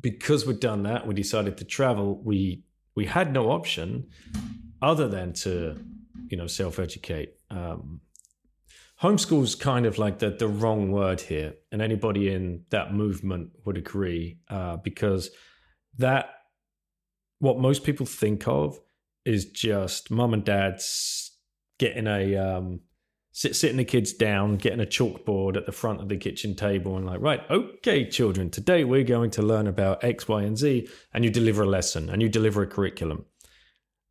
[0.00, 2.20] because we'd done that, we decided to travel.
[2.22, 4.08] We we had no option
[4.82, 5.82] other than to
[6.28, 8.00] you know self-educate um,
[9.02, 13.76] homeschool's kind of like the, the wrong word here and anybody in that movement would
[13.76, 15.30] agree uh, because
[15.96, 16.30] that
[17.38, 18.78] what most people think of
[19.24, 21.32] is just mum and dad's
[21.78, 22.80] getting a um,
[23.32, 26.96] sit, sitting the kids down getting a chalkboard at the front of the kitchen table
[26.96, 30.88] and like right okay children today we're going to learn about x y and z
[31.12, 33.24] and you deliver a lesson and you deliver a curriculum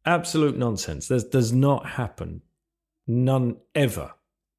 [0.06, 1.08] absolute nonsense.
[1.08, 2.42] There's does not happen.
[3.08, 4.14] None ever.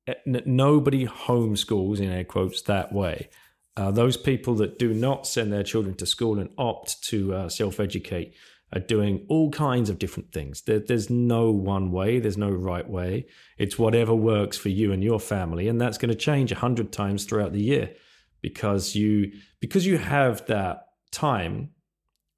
[0.07, 0.15] Eh,
[0.47, 3.31] nobody homeschools in air quotes that way.
[3.77, 7.49] Uh, those people that do not send their children to school and opt to uh,
[7.49, 8.35] self-educate
[8.73, 10.63] are doing all kinds of different things.
[10.63, 12.21] There, there's no one way.
[12.21, 13.27] There's no right way.
[13.59, 16.93] It's whatever works for you and your family, and that's going to change a hundred
[16.93, 17.95] times throughout the year
[18.41, 21.71] because you because you have that time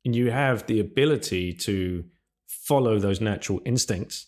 [0.05, 2.05] and you have the ability to
[2.47, 4.27] follow those natural instincts,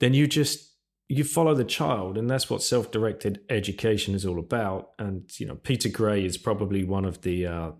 [0.00, 0.72] then you just
[1.08, 4.90] you follow the child, and that's what self-directed education is all about.
[4.98, 7.70] And you know, Peter Gray is probably one of the uh,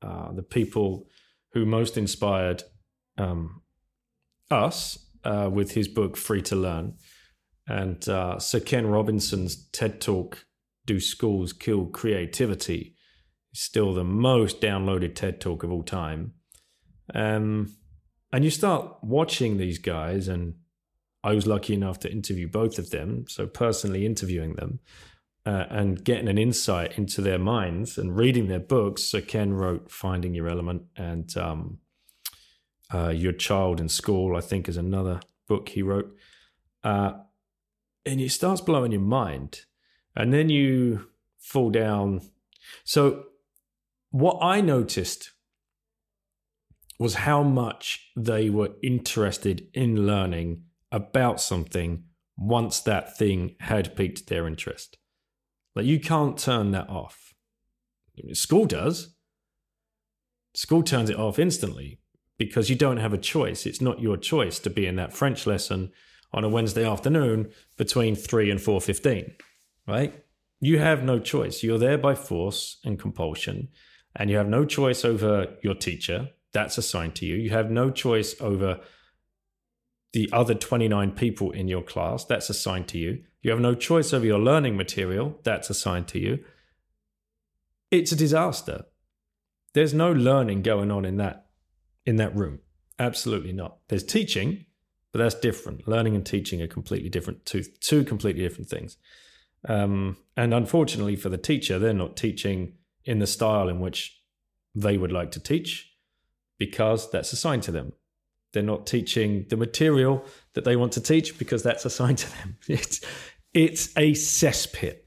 [0.00, 1.06] uh, the people
[1.52, 2.62] who most inspired
[3.18, 3.62] um,
[4.50, 6.94] us uh, with his book Free to Learn,
[7.68, 10.46] and uh, Sir Ken Robinson's TED Talk
[10.86, 12.94] "Do Schools Kill Creativity?"
[13.52, 16.32] is still the most downloaded TED Talk of all time.
[17.14, 17.76] Um,
[18.32, 20.54] and you start watching these guys, and
[21.22, 23.26] I was lucky enough to interview both of them.
[23.28, 24.80] So, personally interviewing them
[25.44, 29.02] uh, and getting an insight into their minds and reading their books.
[29.02, 31.78] So, Ken wrote Finding Your Element and um,
[32.92, 36.14] uh, Your Child in School, I think, is another book he wrote.
[36.84, 37.14] Uh,
[38.04, 39.62] and it starts blowing your mind.
[40.14, 42.20] And then you fall down.
[42.84, 43.24] So,
[44.10, 45.30] what I noticed
[46.98, 52.04] was how much they were interested in learning about something
[52.36, 54.98] once that thing had piqued their interest.
[55.74, 57.34] Like you can't turn that off.
[58.32, 59.14] School does.
[60.54, 62.00] School turns it off instantly
[62.38, 63.64] because you don't have a choice.
[63.64, 65.92] It's not your choice to be in that French lesson
[66.32, 69.32] on a Wednesday afternoon between 3 and 4:15,
[69.86, 70.24] right?
[70.60, 71.62] You have no choice.
[71.62, 73.68] You're there by force and compulsion
[74.16, 77.36] and you have no choice over your teacher that's assigned to you.
[77.36, 78.80] You have no choice over
[80.12, 82.24] the other 29 people in your class.
[82.24, 83.22] That's assigned to you.
[83.42, 85.38] You have no choice over your learning material.
[85.42, 86.44] That's assigned to you.
[87.90, 88.84] It's a disaster.
[89.74, 91.46] There's no learning going on in that
[92.04, 92.60] in that room.
[92.98, 93.78] Absolutely not.
[93.88, 94.66] There's teaching,
[95.12, 95.86] but that's different.
[95.86, 98.96] Learning and teaching are completely different, two, two completely different things.
[99.68, 104.20] Um, and unfortunately for the teacher, they're not teaching in the style in which
[104.74, 105.92] they would like to teach
[106.58, 107.92] because that's assigned to them.
[108.52, 112.56] They're not teaching the material that they want to teach because that's assigned to them.
[112.68, 113.00] It's,
[113.54, 114.98] it's a cesspit.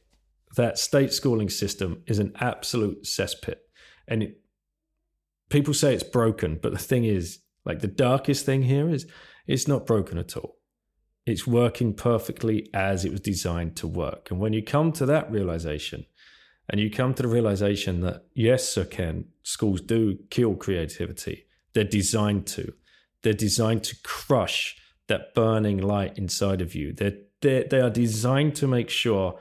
[0.56, 3.58] That state schooling system is an absolute cesspit.
[4.08, 4.42] And it,
[5.50, 9.08] people say it's broken, but the thing is, like the darkest thing here is
[9.48, 10.58] it's not broken at all.
[11.26, 14.30] It's working perfectly as it was designed to work.
[14.30, 16.06] And when you come to that realization,
[16.70, 21.46] and you come to the realization that yes, Sir Ken, schools do kill creativity.
[21.74, 22.74] They're designed to.
[23.26, 26.94] They're designed to crush that burning light inside of you.
[26.94, 29.40] They're, they're, they are designed to make sure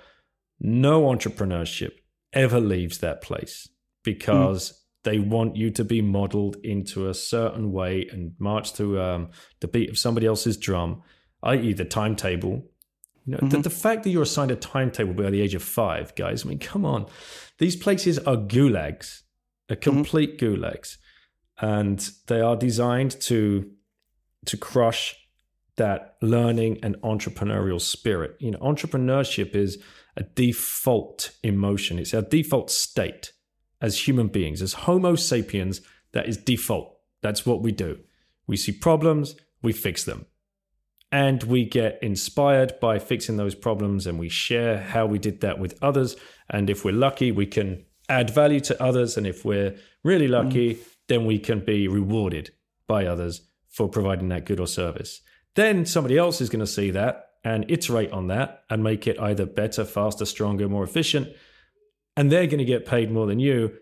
[0.58, 1.90] no entrepreneurship
[2.32, 3.68] ever leaves that place
[4.02, 4.74] because mm.
[5.02, 9.28] they want you to be modeled into a certain way and march to um,
[9.60, 11.02] the beat of somebody else's drum,
[11.42, 12.64] i.e., the timetable.
[13.26, 13.48] You know, mm-hmm.
[13.50, 16.48] the, the fact that you're assigned a timetable by the age of five, guys, I
[16.48, 17.04] mean, come on.
[17.58, 19.24] These places are gulags,
[19.68, 19.82] a mm-hmm.
[19.82, 20.62] complete mm-hmm.
[20.62, 20.96] gulags.
[21.60, 23.70] And they are designed to
[24.46, 25.16] to crush
[25.76, 28.36] that learning and entrepreneurial spirit.
[28.38, 29.82] You know, entrepreneurship is
[30.16, 31.98] a default emotion.
[31.98, 33.32] It's our default state
[33.80, 35.80] as human beings, as Homo sapiens.
[36.12, 36.96] That is default.
[37.22, 37.98] That's what we do.
[38.46, 40.26] We see problems, we fix them.
[41.10, 45.58] And we get inspired by fixing those problems and we share how we did that
[45.58, 46.16] with others.
[46.50, 49.16] And if we're lucky, we can add value to others.
[49.16, 50.78] And if we're really lucky, mm.
[51.08, 52.50] Then we can be rewarded
[52.86, 55.20] by others for providing that good or service.
[55.54, 59.20] Then somebody else is going to see that and iterate on that and make it
[59.20, 61.28] either better, faster, stronger, more efficient.
[62.16, 63.76] And they're going to get paid more than you.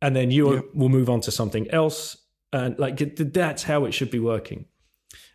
[0.00, 2.16] And then you will move on to something else.
[2.52, 4.66] And like that's how it should be working.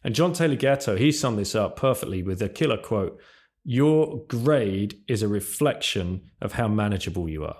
[0.03, 3.19] And John Taylor Gatto, he summed this up perfectly with a killer quote
[3.63, 7.57] Your grade is a reflection of how manageable you are.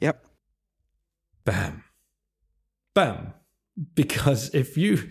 [0.00, 0.24] Yep.
[1.44, 1.84] Bam.
[2.94, 3.34] Bam.
[3.94, 5.10] Because if you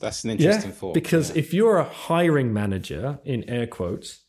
[0.00, 0.94] that's an interesting yeah, thought.
[0.94, 1.38] Because yeah.
[1.38, 4.24] if you're a hiring manager, in air quotes,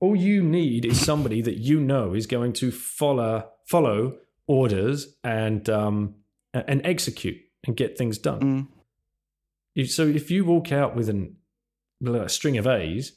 [0.00, 5.68] all you need is somebody that you know is going to follow follow orders and
[5.70, 6.16] um,
[6.52, 8.68] and execute and get things done.
[9.76, 9.88] Mm.
[9.88, 11.36] So if you walk out with an,
[12.06, 13.12] a string of A's,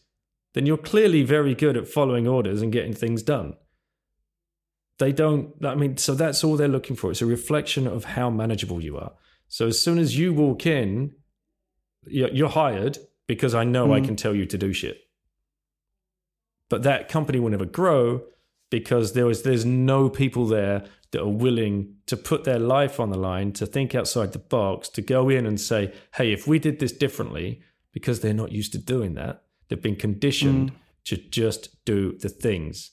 [0.53, 3.55] then you're clearly very good at following orders and getting things done.
[4.99, 5.53] They don't.
[5.63, 7.11] I mean, so that's all they're looking for.
[7.11, 9.13] It's a reflection of how manageable you are.
[9.47, 11.13] So as soon as you walk in
[12.09, 13.93] you're hired because I know mm.
[13.93, 15.01] I can tell you to do shit.
[16.69, 18.23] But that company will never grow
[18.69, 23.09] because there was there's no people there that are willing to put their life on
[23.09, 26.59] the line, to think outside the box, to go in and say, "Hey, if we
[26.59, 27.61] did this differently,"
[27.93, 29.43] because they're not used to doing that.
[29.67, 30.75] They've been conditioned mm.
[31.05, 32.91] to just do the things.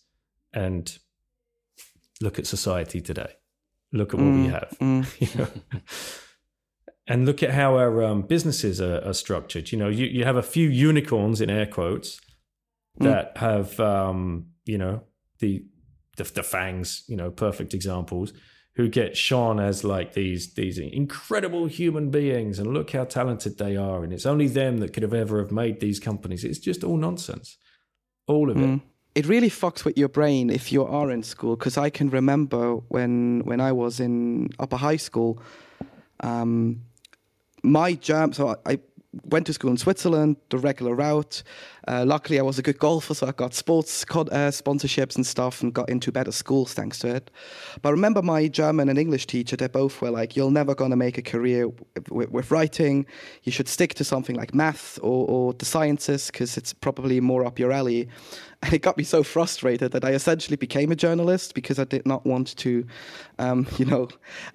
[0.52, 0.96] And
[2.20, 3.34] look at society today.
[3.92, 4.44] Look at what mm.
[4.44, 4.76] we have.
[4.80, 5.20] Mm.
[5.34, 5.48] you know?
[7.06, 9.70] and look at how our um, businesses are, are, structured.
[9.70, 12.20] You know, you, you have a few unicorns in air quotes
[12.98, 13.04] hmm.
[13.04, 13.38] that mm.
[13.38, 15.02] have, um, you know,
[15.38, 15.64] the,
[16.16, 17.04] the the fangs.
[17.08, 18.32] You know, perfect examples
[18.76, 23.76] who get shone as like these these incredible human beings, and look how talented they
[23.76, 26.44] are, and it's only them that could have ever have made these companies.
[26.44, 27.56] It's just all nonsense,
[28.26, 28.76] all of mm.
[28.76, 28.80] it.
[29.14, 32.76] It really fucks with your brain if you are in school because I can remember
[32.88, 35.40] when when I was in upper high school,
[36.20, 36.82] um,
[37.62, 38.78] my German, so I
[39.24, 41.42] went to school in Switzerland, the regular route.
[41.86, 45.62] Uh, luckily, I was a good golfer, so I got sports uh, sponsorships and stuff
[45.62, 47.30] and got into better schools thanks to it.
[47.82, 50.90] But I remember my German and English teacher, they both were like, You're never going
[50.90, 51.68] to make a career
[52.10, 53.06] with, with, writing.
[53.42, 57.44] You should stick to something like math or, or the sciences because it's probably more
[57.44, 58.08] up your alley.
[58.62, 62.06] And it got me so frustrated that I essentially became a journalist because I did
[62.06, 62.86] not want to,
[63.38, 64.08] um, you know,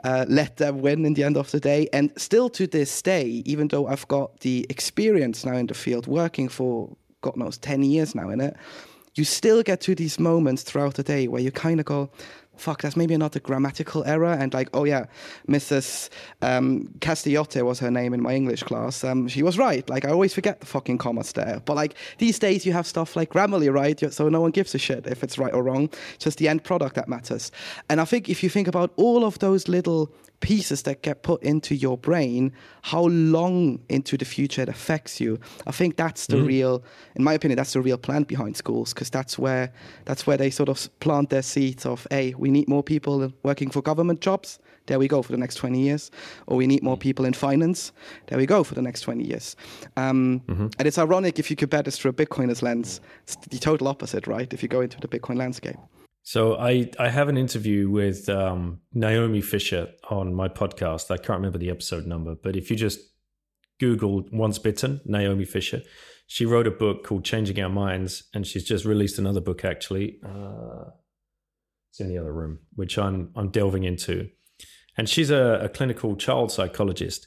[0.04, 1.88] uh, let them win in the end of the day.
[1.94, 6.08] And still to this day, even though I've got the experience now in the field
[6.08, 6.90] working for
[7.22, 8.56] God knows, 10 years now in it,
[9.16, 12.10] you still get to these moments throughout the day where you kind of go,
[12.60, 14.34] fuck, that's maybe not a grammatical error.
[14.34, 15.06] And like, oh yeah,
[15.48, 16.10] Mrs.
[16.42, 16.94] Um,
[17.66, 19.04] was her name in my English class.
[19.04, 19.90] Um, she was right.
[19.90, 21.62] Like, I always forget the fucking commas there.
[21.66, 24.00] But like, these days you have stuff like Grammarly, right?
[24.14, 25.90] So no one gives a shit if it's right or wrong.
[26.20, 27.52] just the end product that matters.
[27.90, 31.42] And I think if you think about all of those little pieces that get put
[31.44, 35.40] into your brain, how long into the future it affects you.
[35.68, 36.46] I think that's the mm-hmm.
[36.46, 36.84] real,
[37.16, 39.72] in my opinion, that's the real plan behind schools because that's where
[40.06, 43.70] that's where they sort of plant their seeds of, hey, we need more people working
[43.70, 44.60] for government jobs.
[44.88, 46.10] There we go for the next 20 years.
[46.48, 47.02] Or we need more Mm.
[47.02, 47.92] people in finance.
[48.28, 49.56] There we go for the next 20 years.
[49.96, 50.68] Um, Mm-hmm.
[50.80, 54.26] And it's ironic if you compare this through a Bitcoiner's lens, it's the total opposite,
[54.26, 54.52] right?
[54.52, 55.78] If you go into the Bitcoin landscape.
[56.30, 61.10] So I, I have an interview with um, Naomi Fisher on my podcast.
[61.10, 63.00] I can't remember the episode number, but if you just
[63.80, 65.82] Google Once Bitten, Naomi Fisher,
[66.28, 70.20] she wrote a book called Changing Our Minds, and she's just released another book actually.
[70.24, 70.92] Uh,
[71.90, 74.30] it's in the other room, which I'm I'm delving into.
[74.98, 77.26] And she's a, a clinical child psychologist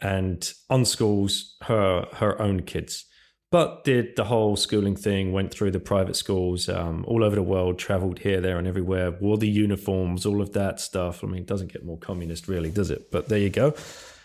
[0.00, 3.04] and unschools her her own kids
[3.52, 7.42] but did the whole schooling thing, went through the private schools um, all over the
[7.42, 11.22] world, traveled here, there, and everywhere, wore the uniforms, all of that stuff.
[11.22, 13.10] I mean, it doesn't get more communist, really, does it?
[13.10, 13.74] But there you go,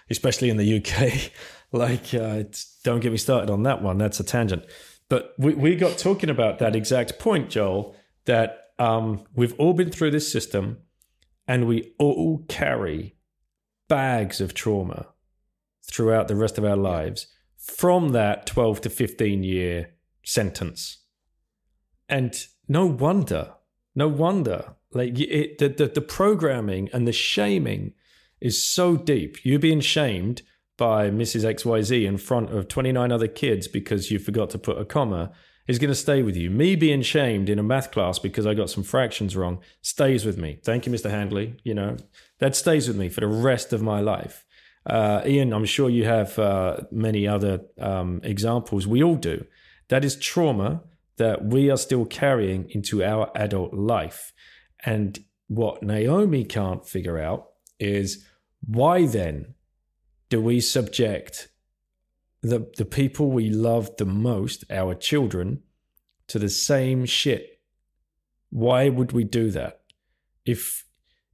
[0.10, 1.30] especially in the UK.
[1.74, 2.44] like, uh,
[2.86, 3.98] don't get me started on that one.
[3.98, 4.63] That's a tangent.
[5.10, 9.92] But we, we got talking about that exact point, Joel, that um, we've all been
[9.92, 10.78] through this system
[11.50, 13.18] and we all carry
[13.90, 15.08] bags of trauma
[15.84, 17.28] throughout the rest of our lives
[17.67, 19.89] from that 12 to 15 year
[20.23, 20.99] sentence.
[22.10, 22.36] And
[22.67, 23.53] no wonder,
[23.93, 27.93] no wonder, like it, the, the, the programming and the shaming
[28.39, 29.38] is so deep.
[29.43, 30.41] You're being shamed
[30.77, 31.43] by Mrs.
[31.43, 35.32] XYZ in front of 29 other kids because you forgot to put a comma
[35.67, 36.49] is going to stay with you.
[36.49, 40.38] Me being shamed in a math class because I got some fractions wrong stays with
[40.38, 40.60] me.
[40.63, 41.10] Thank you, Mr.
[41.10, 41.58] Handley.
[41.63, 41.97] You know,
[42.39, 44.45] that stays with me for the rest of my life.
[44.88, 48.88] Uh, Ian, I'm sure you have uh, many other um, examples.
[48.88, 49.45] We all do.
[49.89, 50.82] That is trauma
[51.17, 54.32] that we are still carrying into our adult life.
[54.86, 58.26] And what Naomi can't figure out is
[58.65, 59.56] why then
[60.30, 61.50] do we subject
[62.41, 65.63] the, the people we love the most, our children,
[66.28, 67.60] to the same shit?
[68.50, 69.82] Why would we do that?
[70.45, 70.86] If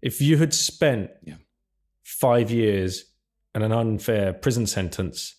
[0.01, 1.35] if you had spent Yeah.
[2.03, 3.12] five years
[3.53, 5.35] and an unfair prison sentence,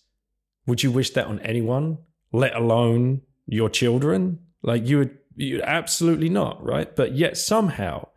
[0.65, 1.97] would you wish that on anyone,
[2.31, 4.39] let alone your children?
[4.63, 6.95] Like you would, you absolutely not, right?
[6.95, 8.07] But yet somehow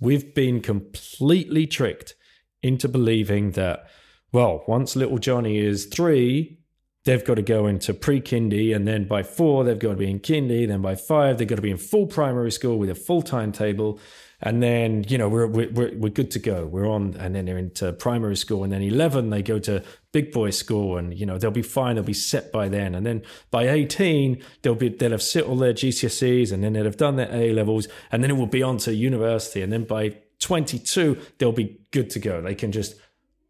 [0.00, 2.14] we've been completely tricked
[2.62, 3.88] into believing that,
[4.32, 6.57] well, once little Johnny is three,
[7.04, 10.20] they've got to go into pre-kindy, and then by four they've got to be in
[10.20, 10.66] kindy.
[10.66, 13.98] Then by five they've got to be in full primary school with a full timetable,
[14.40, 16.66] and then you know we're we're we're good to go.
[16.66, 19.82] We're on, and then they're into primary school, and then eleven they go to
[20.12, 21.94] big boy school, and you know they'll be fine.
[21.94, 25.56] They'll be set by then, and then by eighteen they'll be they'll have sit all
[25.56, 28.62] their GCSEs, and then they'll have done their A levels, and then it will be
[28.62, 32.40] on to university, and then by twenty two they'll be good to go.
[32.42, 32.94] They can just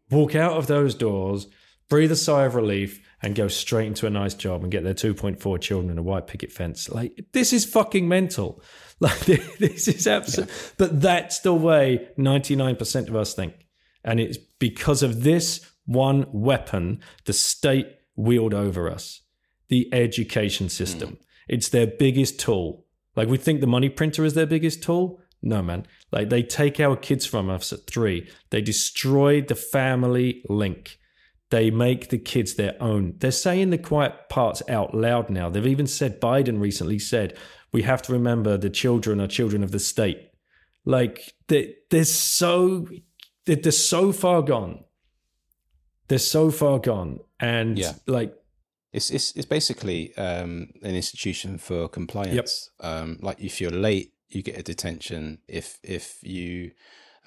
[0.09, 1.47] walk out of those doors,
[1.87, 4.93] breathe a sigh of relief, and go straight into a nice job and get their
[4.93, 6.89] 2.4 children and a white picket fence.
[6.89, 8.61] Like, this is fucking mental.
[9.01, 9.17] Like,
[9.59, 10.49] this is absolute.
[10.77, 13.53] But that's the way 99% of us think.
[14.03, 19.21] And it's because of this one weapon the state wield over us
[19.69, 21.09] the education system.
[21.09, 21.15] Hmm.
[21.47, 22.85] It's their biggest tool.
[23.15, 25.21] Like, we think the money printer is their biggest tool.
[25.41, 25.85] No, man.
[26.11, 30.98] Like, they take our kids from us at three, they destroy the family link.
[31.49, 33.15] They make the kids their own.
[33.17, 35.49] They're saying the quiet parts out loud now.
[35.49, 37.37] They've even said, Biden recently said,
[37.71, 40.29] we have to remember the children are children of the state.
[40.85, 42.87] Like, they, they're so,
[43.45, 44.83] they're, they're so far gone.
[46.07, 47.19] They're so far gone.
[47.39, 47.93] And Yeah.
[48.07, 48.33] like,
[48.91, 52.71] It's it's it's basically um, an institution for compliance.
[52.79, 55.39] Um, like if you're late, you get a detention.
[55.47, 56.71] If if you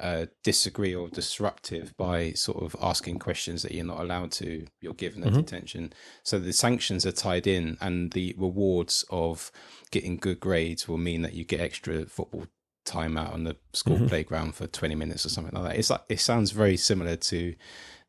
[0.02, 4.94] uh, disagree or disruptive by sort of asking questions that you're not allowed to, you're
[4.94, 5.92] given a detention.
[6.24, 9.52] So the sanctions are tied in, and the rewards of
[9.92, 12.46] getting good grades will mean that you get extra football
[12.84, 15.78] time out on the school playground for 20 minutes or something like that.
[15.78, 17.54] It's like it sounds very similar to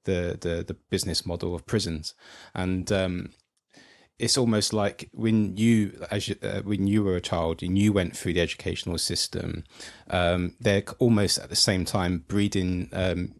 [0.05, 2.15] the the the business model of prisons,
[2.55, 3.29] and um,
[4.19, 7.91] it's almost like when you as you, uh, when you were a child and you
[7.91, 9.63] went through the educational system
[10.09, 13.33] um, they're almost at the same time breeding um,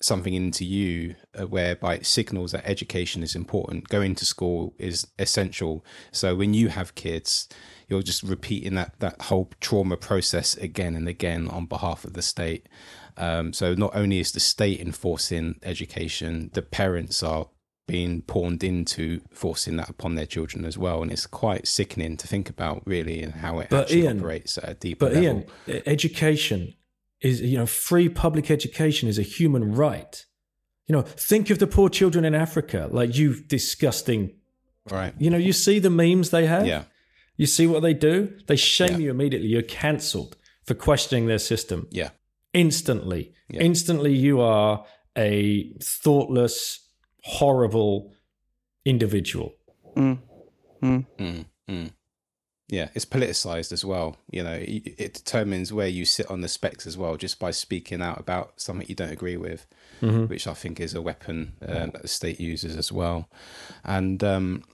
[0.00, 3.88] something into you uh, whereby it signals that education is important.
[3.88, 5.84] Going to school is essential.
[6.12, 7.48] So when you have kids
[7.88, 12.22] you're just repeating that that whole trauma process again and again on behalf of the
[12.22, 12.68] state.
[13.16, 17.48] Um, so not only is the state enforcing education the parents are
[17.86, 21.02] being pawned into forcing that upon their children as well.
[21.02, 24.58] And it's quite sickening to think about, really, and how it But actually Ian- operates
[24.58, 25.46] at a deeper But level.
[25.68, 26.74] Ian, education
[27.20, 30.24] is you know free public education is a human right.
[30.86, 34.34] You know, think of the poor children in Africa, like you disgusting.
[34.90, 35.14] right?
[35.18, 36.64] You know, you see the memes they have.
[36.66, 36.84] Yeah,
[37.36, 38.36] You see what they do.
[38.46, 38.98] They shame Yeah.
[38.98, 39.48] you immediately.
[39.48, 41.88] You're cancelled for questioning their system.
[41.90, 42.10] yeah,
[42.52, 43.32] instantly.
[43.48, 43.62] Yeah.
[43.62, 44.84] Instantly, you are
[45.16, 46.85] a thoughtless,
[47.26, 48.12] horrible
[48.84, 49.52] individual.
[49.96, 50.18] Mm.
[50.82, 51.06] Mm.
[51.18, 51.90] Mm, mm.
[52.68, 54.16] Yeah, it's politicized as well.
[54.30, 58.02] You know, it determines where you sit on the specs as well, just by speaking
[58.02, 59.66] out about something you don't agree with,
[60.00, 60.24] mm-hmm.
[60.24, 63.28] which I think is a weapon uh, that the state uses as well.
[63.84, 64.64] And um,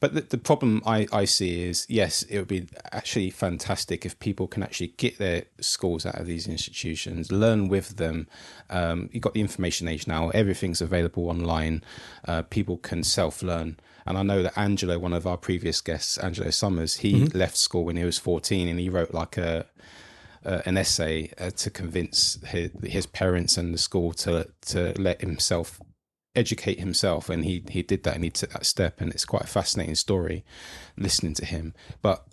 [0.00, 4.18] but the, the problem I, I see is yes, it would be actually fantastic if
[4.18, 8.26] people can actually get their schools out of these institutions, learn with them.
[8.70, 11.84] Um, you've got the information age now; everything's available online.
[12.26, 13.76] Uh, people can self learn.
[14.06, 17.38] And I know that Angelo, one of our previous guests, Angelo Summers, he mm-hmm.
[17.38, 19.66] left school when he was 14 and he wrote like a,
[20.44, 25.20] uh, an essay uh, to convince his, his, parents and the school to to let
[25.20, 25.80] himself
[26.34, 29.42] educate himself and he he did that and he took that step and it's quite
[29.42, 30.44] a fascinating story
[30.96, 32.24] listening to him but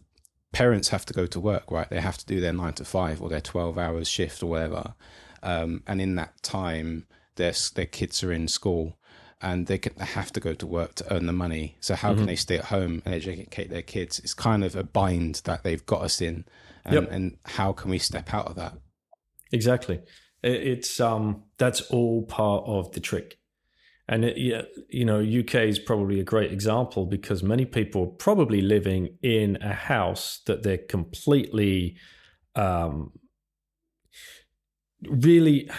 [0.52, 3.22] parents have to go to work right they have to do their 9 to 5
[3.22, 4.94] or their 12 hours shift or whatever
[5.42, 8.98] um, and in that time their their kids are in school
[9.42, 11.78] and they, can, they have to go to work to earn the money.
[11.80, 12.20] So how mm-hmm.
[12.20, 14.20] can they stay at home and educate their kids?
[14.20, 16.46] It's kind of a bind that they've got us in,
[16.84, 17.12] and, yep.
[17.12, 18.74] and how can we step out of that?
[19.52, 20.02] Exactly,
[20.44, 23.37] it's um that's all part of the trick,
[24.08, 24.38] and it,
[24.90, 29.58] you know UK is probably a great example because many people are probably living in
[29.62, 31.98] a house that they're completely
[32.56, 33.12] um
[35.10, 35.70] really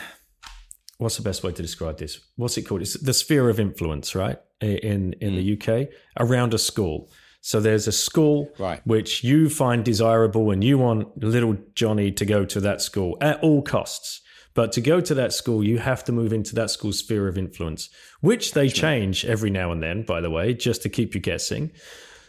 [0.98, 2.20] what's the best way to describe this?
[2.36, 2.82] What's it called?
[2.82, 4.38] It's the sphere of influence, right?
[4.60, 5.36] In in mm.
[5.36, 7.10] the UK around a school.
[7.40, 8.84] So there's a school right.
[8.84, 13.40] which you find desirable and you want little Johnny to go to that school at
[13.42, 14.20] all costs.
[14.58, 17.38] But to go to that school, you have to move into that school's sphere of
[17.38, 17.90] influence,
[18.20, 21.70] which they change every now and then, by the way, just to keep you guessing.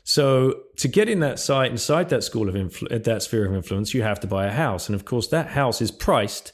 [0.04, 3.56] So to get in that site inside that school of influ- uh, that sphere of
[3.56, 6.54] influence, you have to buy a house, and of course that house is priced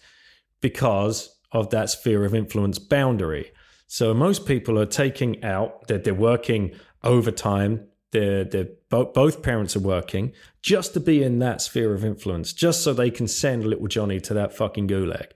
[0.61, 3.51] because of that sphere of influence boundary.
[3.87, 6.71] So most people are taking out that they're working
[7.03, 7.85] overtime.
[8.11, 12.53] They're, they're both, both parents are working just to be in that sphere of influence,
[12.53, 15.31] just so they can send little Johnny to that fucking gulag,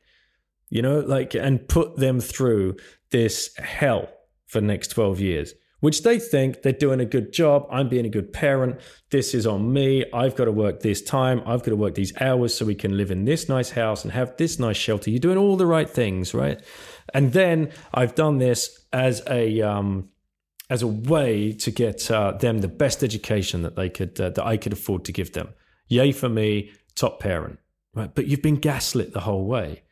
[0.70, 2.78] you know, like and put them through
[3.12, 4.10] this hell
[4.48, 7.66] for next twelve years which they think they're doing a good job.
[7.72, 8.80] I'm being a good parent.
[9.12, 10.06] This is on me.
[10.14, 11.42] I've got to work this time.
[11.46, 14.12] I've got to work these hours so we can live in this nice house and
[14.14, 15.10] have this nice shelter.
[15.10, 16.62] You're doing all the right things, right?
[17.14, 20.10] And then I've done this as a um,
[20.70, 24.46] as a way to get uh, them the best education that they could uh, that
[24.46, 25.50] I could afford to give them.
[25.88, 27.58] Yay for me, top parent,
[27.96, 28.14] right?
[28.14, 29.84] But you've been gaslit the whole way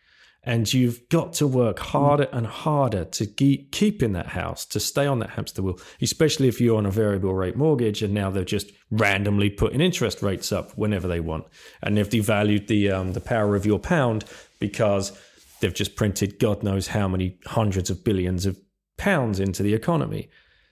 [0.48, 5.06] and you've got to work harder and harder to keep in that house to stay
[5.06, 8.44] on that hamster wheel especially if you're on a variable rate mortgage and now they're
[8.44, 11.46] just randomly putting interest rates up whenever they want.
[11.82, 14.26] And they've devalued the um, the power of your pound
[14.60, 15.18] because
[15.60, 18.58] they've just printed god knows how many hundreds of billions of
[18.98, 20.30] pounds into the economy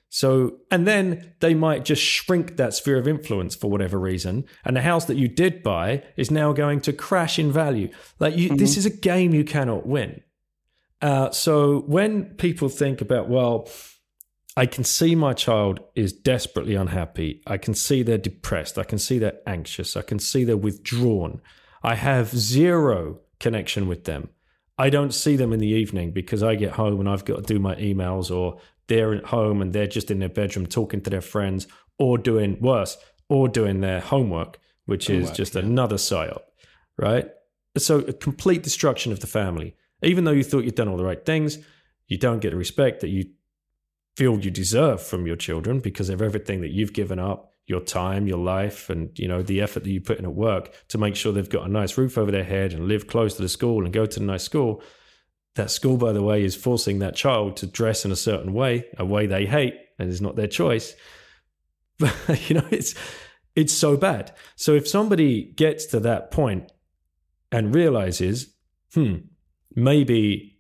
[0.09, 4.75] so, and then they might just shrink that sphere of influence for whatever reason, and
[4.75, 7.89] the house that you did buy is now going to crash in value.
[8.19, 8.57] Like, you, mm-hmm.
[8.57, 10.21] this is a game you cannot win.
[11.01, 13.67] Uh, so, when people think about, well,
[14.57, 17.41] I can see my child is desperately unhappy.
[17.45, 18.77] I can see they're depressed.
[18.77, 19.97] I can see they're anxious.
[19.97, 21.41] I can see they're withdrawn.
[21.83, 24.29] I have zero connection with them.
[24.77, 27.53] I don't see them in the evening because I get home and I've got to
[27.53, 31.09] do my emails or they're at home and they're just in their bedroom talking to
[31.09, 31.67] their friends
[31.97, 32.97] or doing worse
[33.29, 35.61] or doing their homework, which homework, is just yeah.
[35.61, 36.41] another psyop,
[36.97, 37.29] right?
[37.77, 39.75] So a complete destruction of the family.
[40.03, 41.57] Even though you thought you'd done all the right things,
[42.07, 43.25] you don't get the respect that you
[44.15, 48.27] feel you deserve from your children because of everything that you've given up your time
[48.27, 51.15] your life and you know the effort that you put in at work to make
[51.15, 53.83] sure they've got a nice roof over their head and live close to the school
[53.83, 54.81] and go to a nice school
[55.55, 58.85] that school, by the way, is forcing that child to dress in a certain way,
[58.97, 60.95] a way they hate, and is not their choice.
[61.97, 62.93] But you know, it's
[63.55, 64.33] it's so bad.
[64.57, 66.69] So if somebody gets to that point
[67.53, 68.53] and realizes,
[68.93, 69.15] hmm,
[69.73, 70.59] maybe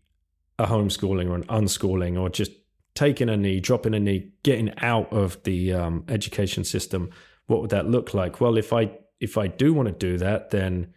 [0.57, 2.51] a homeschooling or an unschooling or just
[2.93, 7.09] taking a knee, dropping a knee, getting out of the um, education system,
[7.47, 8.39] what would that look like?
[8.39, 10.93] Well, if I if I do want to do that, then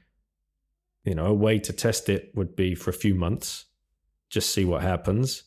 [1.02, 3.64] you know, a way to test it would be for a few months
[4.28, 5.44] just see what happens.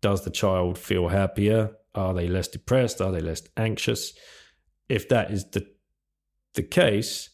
[0.00, 1.70] Does the child feel happier?
[1.94, 3.00] Are they less depressed?
[3.00, 4.12] Are they less anxious?
[4.88, 5.66] If that is the
[6.54, 7.30] the case,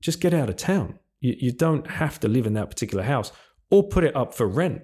[0.00, 0.98] just get out of town.
[1.20, 3.30] You, you don't have to live in that particular house
[3.70, 4.82] or put it up for rent.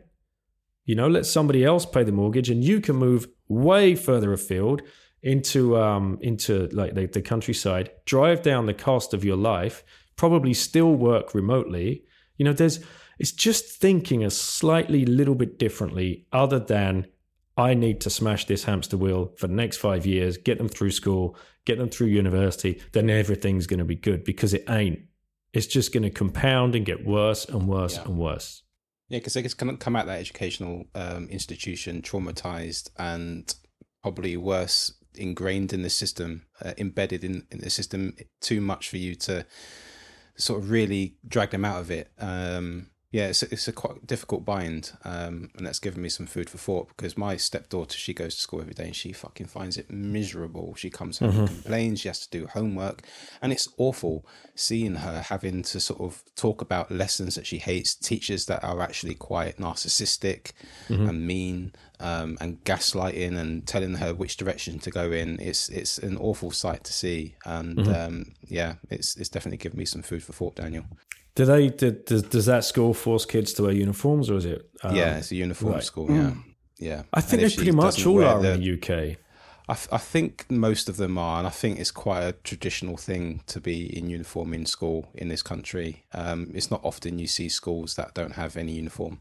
[0.85, 4.83] You know, let somebody else pay the mortgage, and you can move way further afield
[5.23, 7.91] into um into like the, the countryside.
[8.07, 9.85] Drive down the cost of your life.
[10.17, 12.05] Probably still work remotely.
[12.37, 12.81] You know, there's
[13.19, 17.07] It's just thinking a slightly little bit differently, other than
[17.57, 20.93] I need to smash this hamster wheel for the next five years, get them through
[20.93, 25.01] school, get them through university, then everything's going to be good because it ain't.
[25.53, 28.05] It's just going to compound and get worse and worse yeah.
[28.05, 28.63] and worse.
[29.09, 33.55] Yeah, because they just come out that educational um, institution traumatized and
[34.01, 38.97] probably worse, ingrained in the system, uh, embedded in, in the system too much for
[38.97, 39.45] you to
[40.37, 42.11] sort of really drag them out of it.
[42.19, 46.25] Um, yeah, it's a, it's a quite difficult bind, um, and that's given me some
[46.25, 49.49] food for thought because my stepdaughter she goes to school every day and she fucking
[49.49, 50.75] finds it miserable.
[50.77, 51.41] She comes home mm-hmm.
[51.41, 52.01] and complains.
[52.01, 53.03] She has to do homework,
[53.43, 57.95] and it's awful seeing her having to sort of talk about lessons that she hates,
[57.95, 60.53] teachers that are actually quite narcissistic
[60.89, 61.07] mm-hmm.
[61.07, 65.39] and mean, um, and gaslighting and telling her which direction to go in.
[65.39, 67.93] It's it's an awful sight to see, and mm-hmm.
[67.93, 70.87] um, yeah, it's it's definitely given me some food for thought, Daniel.
[71.35, 71.69] Do they?
[71.69, 74.69] Did, does, does that school force kids to wear uniforms, or is it?
[74.83, 75.83] Um, yeah, it's a uniform right.
[75.83, 76.11] school.
[76.11, 76.43] Yeah, mm.
[76.79, 77.03] yeah.
[77.13, 79.17] I think they pretty much all are the, in the UK.
[79.69, 83.43] I, I think most of them are, and I think it's quite a traditional thing
[83.47, 86.05] to be in uniform in school in this country.
[86.13, 89.21] Um, it's not often you see schools that don't have any uniform.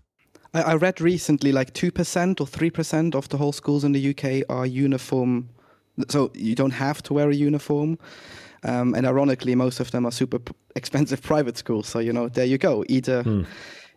[0.53, 3.93] I, I read recently, like two percent or three percent of the whole schools in
[3.93, 5.49] the UK are uniform,
[6.09, 7.97] so you don't have to wear a uniform.
[8.63, 11.87] Um, and ironically, most of them are super p- expensive private schools.
[11.87, 12.85] So, you know, there you go.
[12.87, 13.45] Either mm.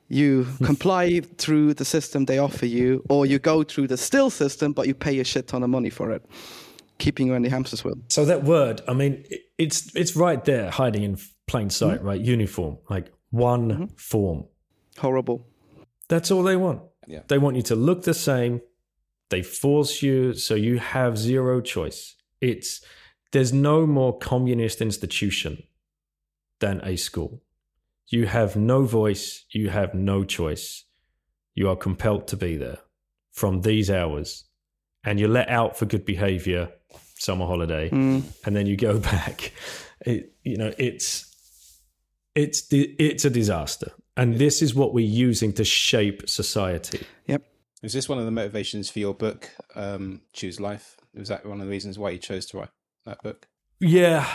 [0.08, 4.72] you comply through the system they offer you, or you go through the still system,
[4.72, 6.24] but you pay a shit ton of money for it,
[6.98, 7.96] keeping you in the hamster's wheel.
[8.08, 9.24] So, that word, I mean,
[9.58, 12.06] it's, it's right there, hiding in plain sight, mm-hmm.
[12.06, 12.20] right?
[12.20, 13.84] Uniform, like one mm-hmm.
[13.96, 14.44] form.
[14.98, 15.46] Horrible.
[16.08, 16.82] That's all they want.
[17.06, 17.20] Yeah.
[17.28, 18.60] They want you to look the same.
[19.30, 22.14] They force you, so you have zero choice.
[22.40, 22.82] It's
[23.34, 25.64] there's no more communist institution
[26.60, 27.42] than a school.
[28.06, 30.84] You have no voice, you have no choice.
[31.52, 32.78] You are compelled to be there
[33.32, 34.44] from these hours,
[35.02, 36.70] and you're let out for good behavior,
[37.16, 38.22] summer holiday, mm.
[38.46, 39.52] and then you go back.
[40.06, 41.28] It, you know, it's
[42.36, 47.04] it's it's a disaster, and this is what we're using to shape society.
[47.26, 47.42] Yep.
[47.82, 50.96] Is this one of the motivations for your book, um, Choose Life?
[51.14, 52.70] Was that one of the reasons why you chose to write
[53.06, 53.46] that book?
[53.80, 54.26] Yeah,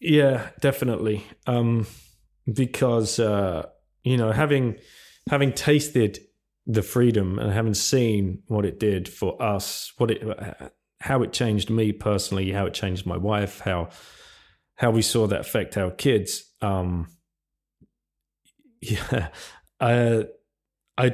[0.00, 1.24] yeah, definitely.
[1.46, 1.86] Um,
[2.52, 3.66] because uh,
[4.04, 4.76] you know, having
[5.28, 6.18] having tasted
[6.66, 10.22] the freedom and having seen what it did for us, what it
[11.00, 13.88] how it changed me personally, how it changed my wife, how
[14.76, 16.44] how we saw that affect our kids.
[16.60, 17.08] Um,
[18.80, 19.28] yeah,
[19.80, 20.24] I,
[20.96, 21.12] I,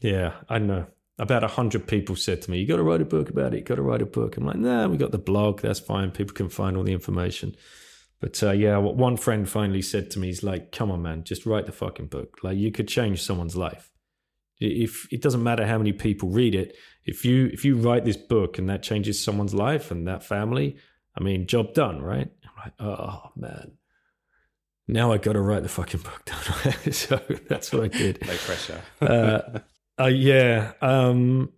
[0.00, 0.86] yeah, I know
[1.18, 3.58] about a hundred people said to me, "You got to write a book about it.
[3.58, 5.60] You got to write a book." I'm like, "Nah, we got the blog.
[5.60, 6.10] That's fine.
[6.10, 7.54] People can find all the information."
[8.20, 11.46] But uh, yeah, one friend finally said to me He's like, "Come on, man, just
[11.46, 12.38] write the fucking book.
[12.42, 13.90] Like, you could change someone's life.
[14.60, 18.16] If it doesn't matter how many people read it, if you if you write this
[18.16, 20.76] book and that changes someone's life and that family,
[21.16, 23.72] I mean, job done, right?" I'm like, "Oh man."
[24.90, 26.92] Now I got to write the fucking book down.
[26.92, 28.26] so that's what I did.
[28.26, 28.80] No pressure.
[29.02, 29.58] uh,
[30.00, 30.72] uh, yeah.
[30.80, 31.52] Um,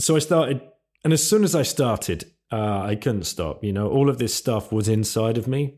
[0.00, 0.60] so I started,
[1.04, 3.64] and as soon as I started, uh, I couldn't stop.
[3.64, 5.74] You know, all of this stuff was inside of me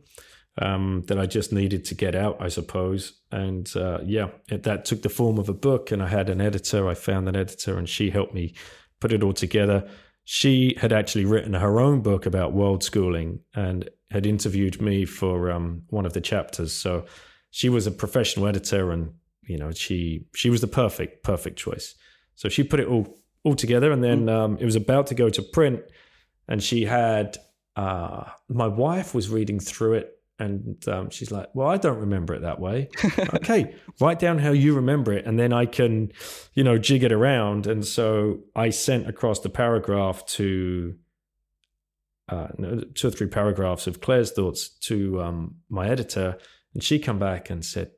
[0.61, 3.20] um, that I just needed to get out, I suppose.
[3.30, 5.90] And uh, yeah, it, that took the form of a book.
[5.90, 6.88] And I had an editor.
[6.88, 8.54] I found an editor, and she helped me
[9.00, 9.88] put it all together.
[10.24, 15.50] She had actually written her own book about world schooling and had interviewed me for
[15.50, 16.72] um, one of the chapters.
[16.72, 17.06] So
[17.50, 19.14] she was a professional editor and
[19.51, 21.94] you know she she was the perfect perfect choice.
[22.36, 24.32] So she put it all all together and then mm.
[24.32, 25.82] um, it was about to go to print
[26.48, 27.38] and she had
[27.76, 32.34] uh, my wife was reading through it and um, she's like well i don't remember
[32.34, 32.88] it that way.
[33.34, 36.12] Okay write down how you remember it and then i can
[36.55, 37.66] you know jig it around.
[37.66, 40.96] And so i sent across the paragraph to
[42.28, 42.48] uh,
[42.94, 46.38] two or three paragraphs of claire's thoughts to um, my editor
[46.74, 47.90] and she come back and said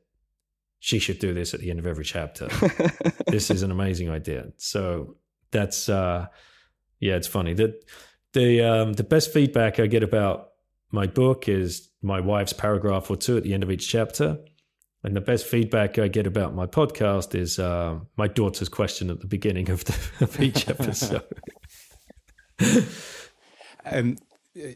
[0.83, 2.49] she should do this at the end of every chapter.
[3.27, 4.51] this is an amazing idea.
[4.57, 5.15] So
[5.49, 6.25] that's uh
[6.99, 7.53] yeah, it's funny.
[7.53, 7.81] The
[8.33, 10.49] the um the best feedback I get about
[10.91, 14.39] my book is my wife's paragraph or two at the end of each chapter.
[15.05, 19.21] And the best feedback I get about my podcast is uh, my daughter's question at
[19.21, 21.23] the beginning of, the, of each episode.
[23.85, 24.17] um,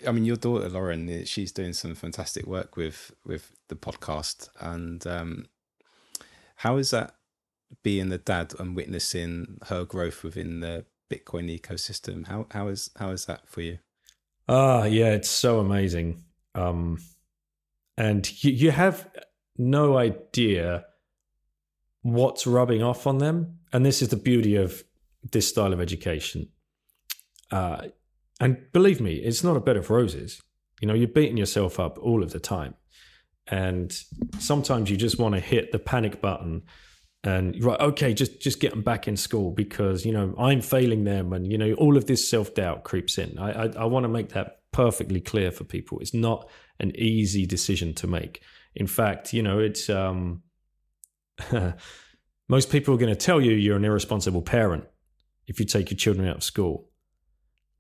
[0.06, 5.06] I mean, your daughter Lauren, she's doing some fantastic work with with the podcast, and
[5.06, 5.46] um,
[6.58, 7.16] how is that
[7.84, 12.28] being the dad and witnessing her growth within the Bitcoin ecosystem?
[12.28, 13.80] How how is how is that for you?
[14.48, 16.24] Ah, uh, yeah, it's so amazing.
[16.56, 17.00] Um,
[17.98, 19.10] and you, you have
[19.58, 20.86] no idea
[22.02, 23.60] what's rubbing off on them.
[23.74, 24.84] And this is the beauty of
[25.32, 26.50] this style of education.
[27.52, 27.88] Uh,
[28.40, 30.42] and believe me, it's not a bed of roses.
[30.80, 32.76] You know, you're beating yourself up all of the time.
[33.50, 33.92] And
[34.40, 36.64] sometimes you just want to hit the panic button
[37.24, 41.04] and right okay just just get them back in school because you know i'm failing
[41.04, 43.38] them and you know all of this self-doubt creeps in.
[43.40, 46.00] I i, I want to make that perfectly clear for people.
[46.00, 46.48] It's not
[46.80, 48.42] an easy decision to make.
[48.76, 50.44] In fact you know it's um
[52.50, 54.86] most people are going to tell you you're an irresponsible parent
[55.48, 56.90] if you take your children out of school.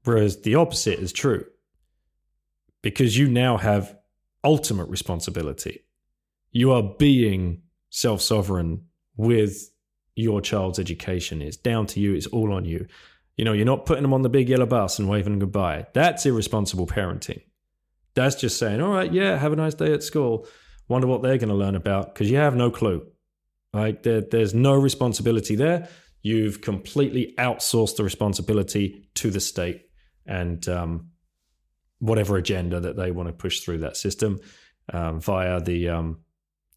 [0.03, 1.45] Whereas the opposite is true
[2.81, 3.96] because you now have
[4.47, 5.83] ultimate responsibility
[6.51, 8.83] you are being self-sovereign
[9.15, 9.69] with
[10.15, 11.41] your child's education.
[11.41, 12.87] It's down to you, it's all on you.
[13.35, 15.85] You know, you're not putting them on the big yellow bus and waving goodbye.
[15.93, 17.41] That's irresponsible parenting.
[18.15, 20.47] That's just saying, all right, yeah, have a nice day at school.
[20.87, 23.05] Wonder what they're going to learn about because you have no clue.
[23.73, 25.87] Like there, there's no responsibility there.
[26.23, 29.83] You've completely outsourced the responsibility to the state
[30.25, 31.09] and um,
[31.99, 34.39] whatever agenda that they want to push through that system
[34.93, 36.19] um, via the um,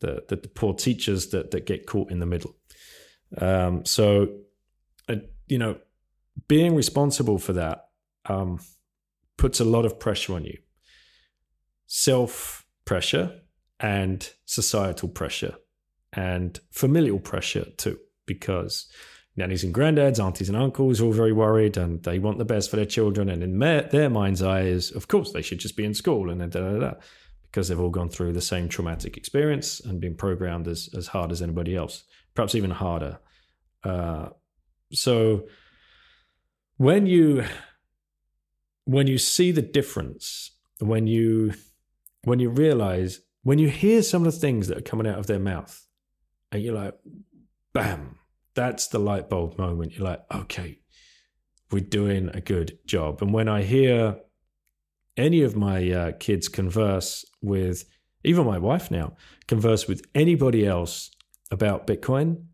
[0.00, 2.56] the, the, the poor teachers that that get caught in the middle.
[3.38, 4.28] Um, so,
[5.08, 5.16] uh,
[5.46, 5.78] you know,
[6.48, 7.88] being responsible for that
[8.26, 8.60] um,
[9.36, 10.58] puts a lot of pressure on you.
[11.86, 13.40] Self pressure
[13.78, 15.54] and societal pressure
[16.12, 18.88] and familial pressure too, because
[19.36, 22.76] nannies and granddads, aunties and uncles all very worried and they want the best for
[22.76, 23.28] their children.
[23.28, 26.40] And in their, their mind's eyes, of course, they should just be in school and
[26.40, 26.94] da da da
[27.50, 31.32] because they've all gone through the same traumatic experience and been programmed as as hard
[31.32, 32.04] as anybody else,
[32.34, 33.18] perhaps even harder.
[33.82, 34.28] Uh,
[34.92, 35.46] so
[36.76, 37.44] when you
[38.84, 41.54] when you see the difference, when you
[42.24, 45.26] when you realize when you hear some of the things that are coming out of
[45.26, 45.86] their mouth,
[46.52, 46.94] and you're like,
[47.72, 48.16] bam,
[48.60, 49.96] that's the light bulb moment.
[49.96, 50.80] You're like, okay,
[51.70, 53.22] we're doing a good job.
[53.22, 54.18] And when I hear
[55.16, 57.86] any of my uh, kids converse with,
[58.22, 59.14] even my wife now,
[59.46, 61.10] converse with anybody else
[61.50, 62.44] about Bitcoin,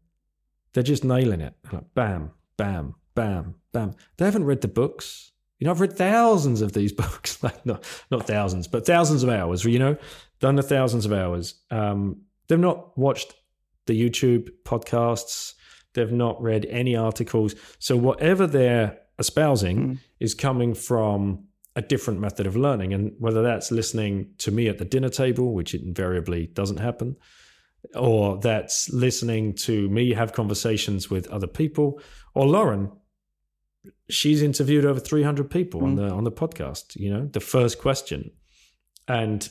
[0.73, 1.55] they're just nailing it.
[1.73, 3.97] Like bam, bam, bam, bam.
[4.17, 5.33] They haven't read the books.
[5.59, 9.29] You know, I've read thousands of these books, like not not thousands, but thousands of
[9.29, 9.65] hours.
[9.65, 9.97] You know,
[10.39, 11.63] done the thousands of hours.
[11.73, 13.35] Um, they've not watched
[13.87, 15.55] the YouTube podcasts.
[15.97, 17.57] They've not read any articles.
[17.81, 19.99] So whatever they're espousing mm.
[20.21, 22.95] is coming from a different method of learning.
[22.95, 27.17] And whether that's listening to me at the dinner table, which invariably doesn't happen,
[27.95, 32.01] or that's listening to me have conversations with other people,
[32.35, 32.91] or Lauren,
[34.09, 35.85] she's interviewed over 300 people mm.
[35.85, 38.31] on the on the podcast, you know, the first question.
[39.09, 39.49] And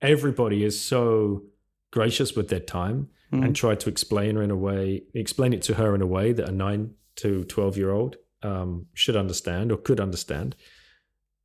[0.00, 1.44] everybody is so
[1.90, 3.44] gracious with their time mm.
[3.44, 6.32] and try to explain her in a way, explain it to her in a way
[6.32, 10.54] that a 9 to 12 year old um, should understand or could understand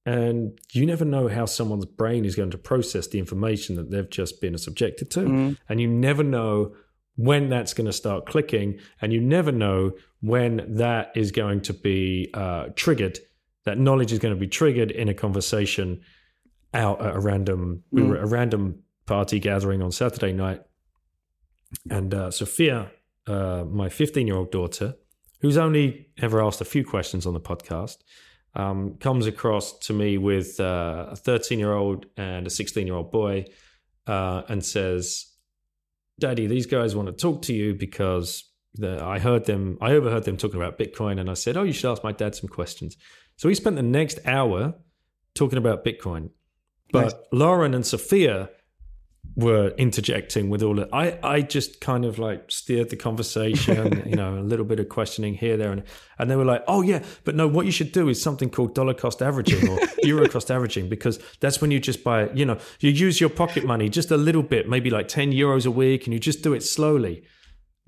[0.06, 4.10] and you never know how someone's brain is going to process the information that they've
[4.10, 5.58] just been subjected to mm.
[5.68, 6.74] and you never know
[7.16, 11.74] when that's going to start clicking and you never know when that is going to
[11.74, 13.20] be uh, triggered
[13.64, 16.00] that knowledge is going to be triggered in a conversation
[16.74, 18.02] out at a random mm.
[18.02, 20.62] we were at a random party gathering on saturday night
[21.90, 22.92] and uh, sophia
[23.28, 24.96] uh, my 15 year old daughter
[25.42, 27.98] who's only ever asked a few questions on the podcast
[28.56, 32.96] um, comes across to me with uh, a 13 year old and a 16 year
[32.96, 33.46] old boy
[34.08, 35.26] uh, and says,
[36.20, 40.24] Daddy, these guys want to talk to you because the, I heard them, I overheard
[40.24, 41.20] them talking about Bitcoin.
[41.20, 42.96] And I said, Oh, you should ask my dad some questions.
[43.36, 44.76] So we spent the next hour
[45.34, 46.30] talking about Bitcoin.
[46.92, 47.14] But nice.
[47.34, 48.50] Lauren and Sophia
[49.36, 54.16] were interjecting with all of I, I just kind of like steered the conversation, you
[54.16, 55.84] know, a little bit of questioning here, there, and
[56.18, 58.74] and they were like, Oh yeah, but no, what you should do is something called
[58.74, 62.58] dollar cost averaging or euro cost averaging, because that's when you just buy, you know,
[62.80, 66.06] you use your pocket money just a little bit, maybe like 10 euros a week,
[66.06, 67.24] and you just do it slowly.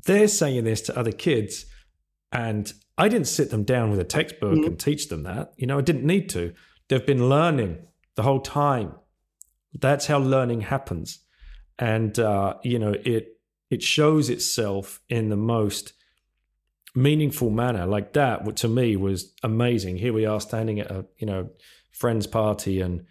[0.05, 1.65] They're saying this to other kids,
[2.31, 4.65] and I didn't sit them down with a textbook mm-hmm.
[4.65, 5.53] and teach them that.
[5.55, 6.53] You know, I didn't need to.
[6.89, 7.79] They've been learning
[8.15, 8.95] the whole time.
[9.73, 11.19] That's how learning happens
[11.79, 13.37] and uh, you know it
[13.69, 15.93] it shows itself in the most
[16.95, 17.85] meaningful manner.
[17.85, 19.97] Like that to me was amazing.
[19.97, 21.49] Here we are standing at a you know
[21.91, 23.05] friends party and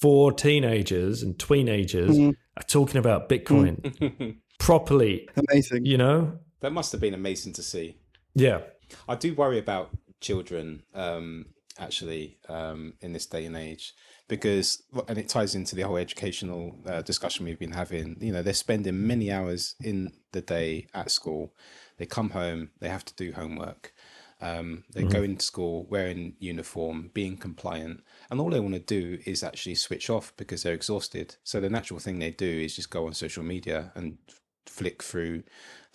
[0.00, 2.30] four teenagers and teenagers mm-hmm.
[2.56, 4.30] are talking about bitcoin mm-hmm.
[4.58, 5.86] properly amazing.
[5.86, 6.38] you know?
[6.60, 7.96] That must have been amazing to see.
[8.34, 8.60] Yeah.
[9.08, 9.90] I do worry about
[10.20, 11.46] children um
[11.78, 13.94] actually um in this day and age
[14.28, 18.16] because and it ties into the whole educational uh, discussion we've been having.
[18.20, 21.54] You know they're spending many hours in the day at school.
[21.98, 23.92] They come home they have to do homework.
[24.40, 25.10] Um, they mm-hmm.
[25.10, 28.02] go into school wearing uniform being compliant.
[28.30, 31.36] And all they want to do is actually switch off because they're exhausted.
[31.42, 34.18] So the natural thing they do is just go on social media and
[34.66, 35.44] flick through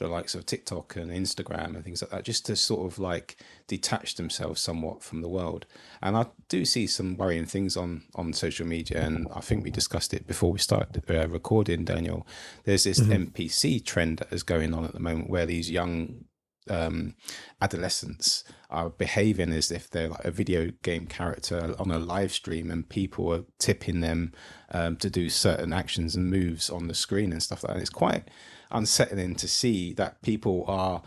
[0.01, 3.37] the likes of TikTok and Instagram and things like that, just to sort of like
[3.67, 5.65] detach themselves somewhat from the world.
[6.01, 9.71] And I do see some worrying things on on social media, and I think we
[9.71, 11.85] discussed it before we started uh, recording.
[11.85, 12.27] Daniel,
[12.63, 13.23] there's this mm-hmm.
[13.23, 16.25] NPC trend that is going on at the moment where these young
[16.69, 17.15] um,
[17.61, 22.71] adolescents are behaving as if they're like a video game character on a live stream,
[22.71, 24.33] and people are tipping them
[24.71, 27.81] um, to do certain actions and moves on the screen and stuff like that.
[27.81, 28.29] It's quite
[28.71, 31.01] unsettling to see that people are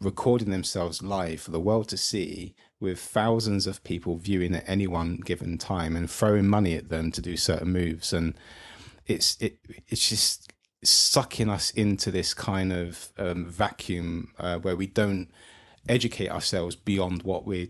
[0.00, 4.86] recording themselves live for the world to see with thousands of people viewing at any
[4.86, 8.12] one given time and throwing money at them to do certain moves.
[8.12, 8.34] And
[9.06, 9.58] it's it
[9.88, 10.52] it's just
[10.82, 15.30] sucking us into this kind of um, vacuum uh, where we don't
[15.88, 17.68] educate ourselves beyond what we're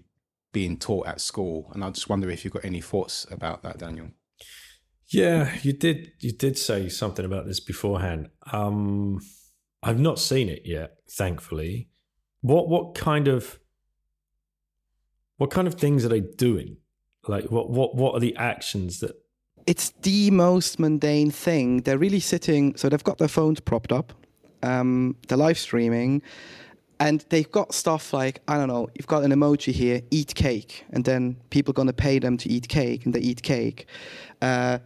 [0.53, 1.70] being taught at school.
[1.72, 4.11] And i just wonder if you've got any thoughts about that daniel
[5.09, 6.13] yeah, you did.
[6.21, 8.31] You did say something about this beforehand.
[8.53, 9.21] Um,
[9.83, 11.89] I've not seen it yet, thankfully.
[12.41, 13.59] What what kind of
[15.37, 16.79] what kind of things are they doing?
[17.27, 19.17] Like what what what are the actions that?
[19.67, 21.83] It's the most mundane thing.
[21.83, 22.77] They're really sitting.
[22.77, 24.13] So they've got their phones propped up.
[24.63, 26.23] Um, they're live streaming
[27.01, 30.85] and they've got stuff like i don't know you've got an emoji here eat cake
[30.91, 33.87] and then people are going to pay them to eat cake and they eat cake
[34.43, 34.79] uh,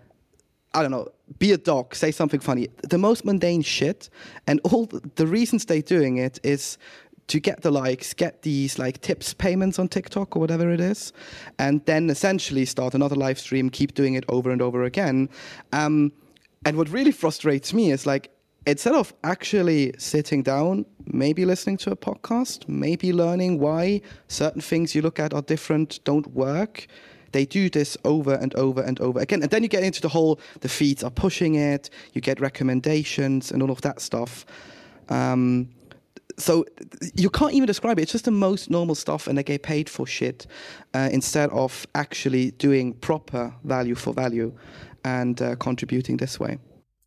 [0.75, 1.09] I don't know,
[1.39, 2.69] be a dog, say something funny.
[2.89, 4.11] The most mundane shit.
[4.47, 6.79] And all the reasons they're doing it is
[7.29, 11.12] to get the likes, get these like tips payments on TikTok or whatever it is,
[11.59, 15.29] and then essentially start another live stream, keep doing it over and over again.
[15.73, 16.12] Um,
[16.64, 18.31] and what really frustrates me is like,
[18.66, 24.95] instead of actually sitting down, maybe listening to a podcast, maybe learning why certain things
[24.95, 26.87] you look at are different, don't work,
[27.33, 29.43] they do this over and over and over again.
[29.43, 33.53] And then you get into the whole the feeds are pushing it, you get recommendations
[33.53, 34.47] and all of that stuff.
[35.09, 35.68] Um,
[36.37, 36.64] so
[37.14, 38.03] you can't even describe it.
[38.03, 40.47] It's just the most normal stuff, and they get paid for shit
[40.95, 44.53] uh, instead of actually doing proper value for value
[45.05, 46.59] and uh, contributing this way.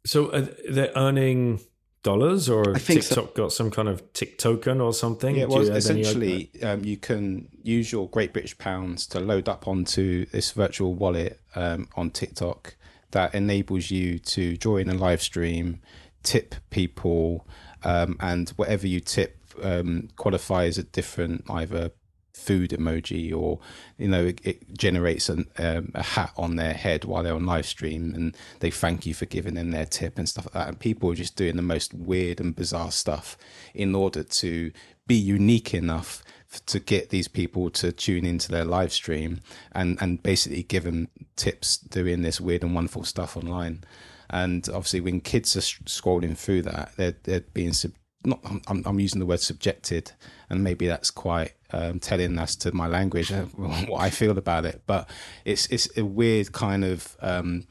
[0.06, 1.62] So uh, they're earning
[2.04, 3.32] dollars, or TikTok so.
[3.36, 5.36] got some kind of tick token or something?
[5.36, 10.26] Yeah, well, essentially, um, you can use your Great British pounds to load up onto
[10.28, 12.76] this virtual wallet um, on TikTok
[13.12, 15.82] that enables you to join a live stream,
[16.24, 17.46] tip people,
[17.84, 21.92] um, and whatever you tip um, qualifies at different either
[22.34, 23.60] food emoji or
[23.98, 27.46] you know it, it generates an, um, a hat on their head while they're on
[27.46, 30.68] live stream and they thank you for giving them their tip and stuff like that.
[30.70, 33.38] And people are just doing the most weird and bizarre stuff
[33.74, 34.72] in order to
[35.08, 36.24] be unique enough
[36.66, 39.40] to get these people to tune into their live stream
[39.72, 43.84] and and basically give them tips doing this weird and wonderful stuff online.
[44.30, 47.92] And obviously when kids are scrolling through that they're they're being sub-
[48.24, 50.12] not I'm, I'm using the word subjected
[50.50, 54.66] and maybe that's quite um, telling as to my language uh, what I feel about
[54.66, 54.84] it.
[54.86, 55.10] But
[55.46, 57.66] it's it's a weird kind of um,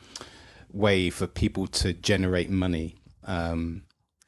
[0.72, 3.82] way for people to generate money um,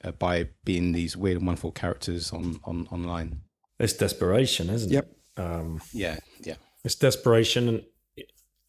[0.04, 3.40] uh, by being these weird and wonderful characters on, on online.
[3.78, 5.10] It's desperation, isn't yep.
[5.36, 5.40] it?
[5.40, 6.56] Um, yeah, yeah.
[6.84, 7.82] It's desperation and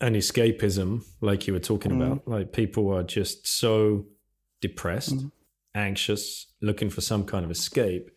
[0.01, 2.05] and escapism, like you were talking mm.
[2.05, 2.27] about.
[2.27, 4.05] Like people are just so
[4.61, 5.31] depressed, mm.
[5.75, 8.09] anxious, looking for some kind of escape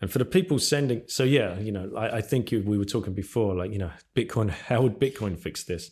[0.00, 2.86] and for the people sending, so yeah, you know, I, I think you, we were
[2.86, 5.90] talking before, like, you know, Bitcoin, how would Bitcoin fix this?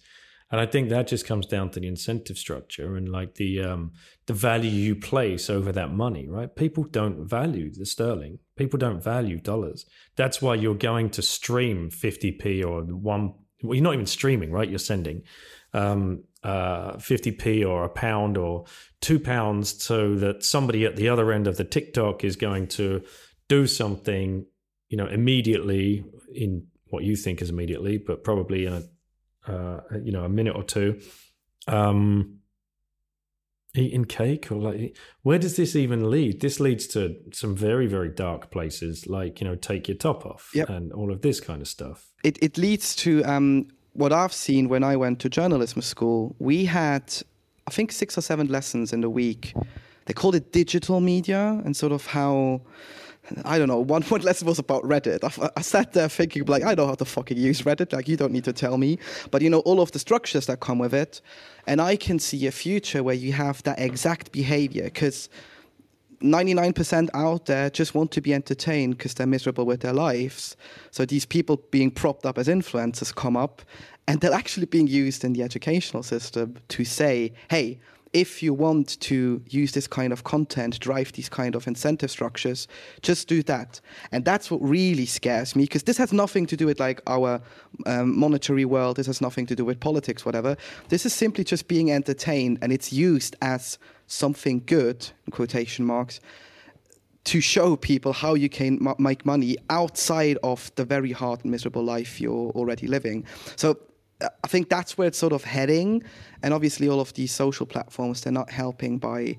[0.50, 3.92] And I think that just comes down to the incentive structure and like the um,
[4.24, 6.56] the value you place over that money, right?
[6.56, 8.38] People don't value the sterling.
[8.56, 9.84] People don't value dollars.
[10.16, 13.34] That's why you're going to stream 50p or one.
[13.62, 14.70] Well, you're not even streaming, right?
[14.70, 15.24] You're sending
[15.74, 18.64] um, uh, 50p or a pound or
[19.00, 23.02] two pounds so that somebody at the other end of the TikTok is going to
[23.48, 24.46] do something,
[24.88, 30.12] you know, immediately in what you think is immediately, but probably in a, uh, you
[30.12, 31.00] know, a minute or two.
[31.66, 32.38] Um,
[33.74, 38.08] eating cake or like where does this even lead this leads to some very very
[38.08, 40.68] dark places like you know take your top off yep.
[40.68, 44.68] and all of this kind of stuff it, it leads to um, what i've seen
[44.68, 47.22] when i went to journalism school we had
[47.68, 49.54] i think six or seven lessons in the week
[50.06, 52.62] they called it digital media and sort of how
[53.44, 53.78] I don't know.
[53.78, 55.22] One point lesson was about Reddit.
[55.22, 57.92] I, I, sat there thinking, like, I know how to fucking use Reddit.
[57.92, 58.98] Like, you don't need to tell me.
[59.30, 61.20] But you know, all of the structures that come with it,
[61.66, 65.28] and I can see a future where you have that exact behavior because
[66.20, 70.56] 99% out there just want to be entertained because they're miserable with their lives.
[70.90, 73.62] So these people being propped up as influencers come up,
[74.06, 77.78] and they're actually being used in the educational system to say, hey
[78.12, 82.68] if you want to use this kind of content, drive these kind of incentive structures,
[83.02, 83.80] just do that.
[84.12, 87.40] And that's what really scares me because this has nothing to do with like our
[87.86, 88.96] um, monetary world.
[88.96, 90.56] This has nothing to do with politics, whatever.
[90.88, 93.78] This is simply just being entertained and it's used as
[94.08, 96.18] something good, in quotation marks,
[97.24, 101.50] to show people how you can m- make money outside of the very hard and
[101.50, 103.24] miserable life you're already living.
[103.54, 103.78] So
[104.20, 106.02] I think that's where it's sort of heading,
[106.42, 109.38] and obviously all of these social platforms they're not helping by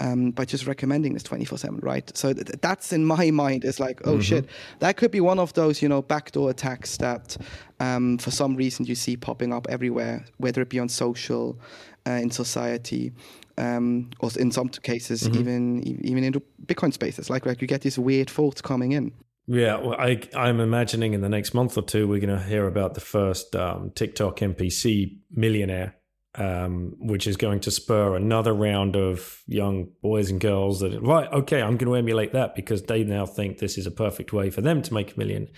[0.00, 2.16] um, by just recommending this 24/7, right?
[2.16, 4.20] So th- that's in my mind is like, oh mm-hmm.
[4.20, 4.48] shit,
[4.78, 7.36] that could be one of those you know backdoor attacks that
[7.80, 11.58] um, for some reason you see popping up everywhere, whether it be on social,
[12.06, 13.12] uh, in society.
[13.56, 15.40] Um, or in some cases, mm-hmm.
[15.40, 19.12] even even into Bitcoin spaces, like like you get these weird thoughts coming in.
[19.46, 22.66] Yeah, well, I, I'm imagining in the next month or two, we're going to hear
[22.66, 25.96] about the first um, TikTok NPC millionaire,
[26.36, 31.30] um, which is going to spur another round of young boys and girls that, right,
[31.30, 34.48] okay, I'm going to emulate that because they now think this is a perfect way
[34.48, 35.48] for them to make a million.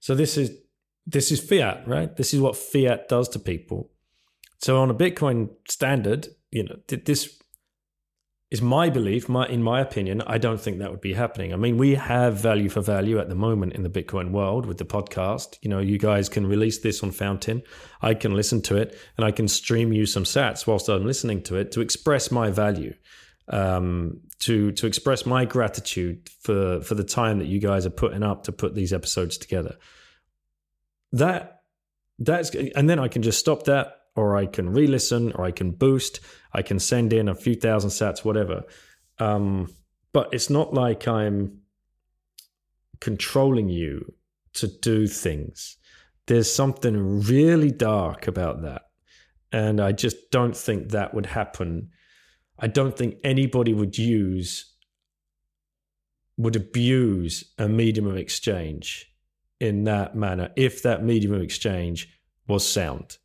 [0.00, 0.50] So this is
[1.06, 2.14] this is fiat, right?
[2.14, 3.90] This is what fiat does to people.
[4.58, 7.39] So on a Bitcoin standard, you know, this
[8.50, 11.52] is my belief, my in my opinion, I don't think that would be happening.
[11.52, 14.78] I mean, we have value for value at the moment in the Bitcoin world with
[14.78, 15.56] the podcast.
[15.62, 17.62] You know, you guys can release this on Fountain.
[18.02, 21.42] I can listen to it and I can stream you some sats whilst I'm listening
[21.44, 22.94] to it to express my value.
[23.48, 28.22] Um, to to express my gratitude for for the time that you guys are putting
[28.22, 29.76] up to put these episodes together.
[31.12, 31.62] That
[32.18, 35.70] that's and then I can just stop that or I can re-listen, or I can
[35.70, 36.20] boost,
[36.52, 38.64] I can send in a few thousand sats, whatever.
[39.18, 39.72] Um,
[40.12, 41.60] but it's not like I'm
[43.00, 44.12] controlling you
[44.54, 45.76] to do things.
[46.26, 48.82] There's something really dark about that.
[49.52, 51.90] And I just don't think that would happen.
[52.58, 54.72] I don't think anybody would use,
[56.36, 59.10] would abuse a medium of exchange
[59.58, 62.08] in that manner if that medium of exchange
[62.46, 63.16] was sound.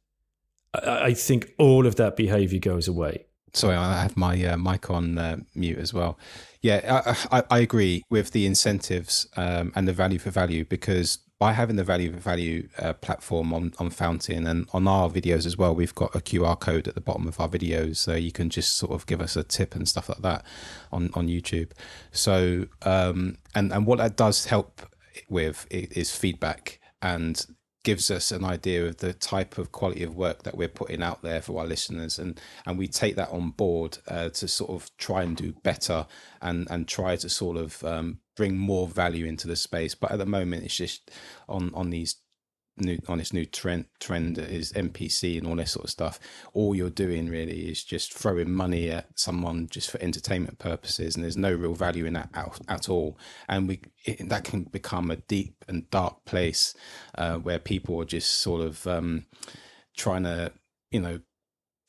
[0.84, 3.26] I, think all of that behavior goes away.
[3.54, 6.18] Sorry, I have my uh, mic on uh, mute as well.
[6.62, 11.20] Yeah, I, I, I agree with the incentives um, and the value for value because
[11.38, 15.46] by having the value for value uh, platform on, on Fountain and on our videos
[15.46, 18.32] as well, we've got a QR code at the bottom of our videos, so you
[18.32, 20.46] can just sort of give us a tip and stuff like that
[20.92, 21.72] on on YouTube.
[22.12, 24.82] So um, and and what that does help
[25.30, 27.46] with is feedback and
[27.86, 31.22] gives us an idea of the type of quality of work that we're putting out
[31.22, 32.20] there for our listeners.
[32.20, 36.06] And and we take that on board uh, to sort of try and do better
[36.42, 39.96] and and try to sort of um, bring more value into the space.
[39.96, 41.12] But at the moment it's just
[41.48, 42.16] on on these
[42.78, 46.20] new on this new trend trend is NPC and all this sort of stuff.
[46.54, 51.24] All you're doing really is just throwing money at someone just for entertainment purposes, and
[51.24, 53.18] there's no real value in that at, at all.
[53.48, 56.74] And we it, that can become a deep and dark place
[57.18, 59.26] uh, where people are just sort of um,
[59.98, 60.52] trying to
[60.92, 61.20] you know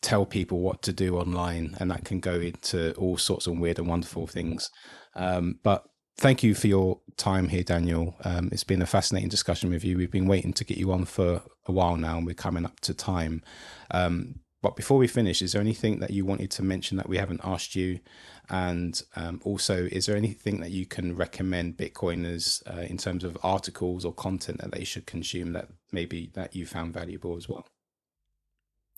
[0.02, 3.78] tell people what to do online, and that can go into all sorts of weird
[3.78, 4.70] and wonderful things.
[5.14, 8.16] Um, but thank you for your time here, Daniel.
[8.24, 9.96] Um, it's been a fascinating discussion with you.
[9.96, 12.80] We've been waiting to get you on for a while now, and we're coming up
[12.80, 13.42] to time.
[13.90, 17.18] Um, but before we finish, is there anything that you wanted to mention that we
[17.18, 18.00] haven't asked you?
[18.48, 23.36] And um, also, is there anything that you can recommend Bitcoiners uh, in terms of
[23.42, 27.66] articles or content that they should consume that maybe that you found valuable as well?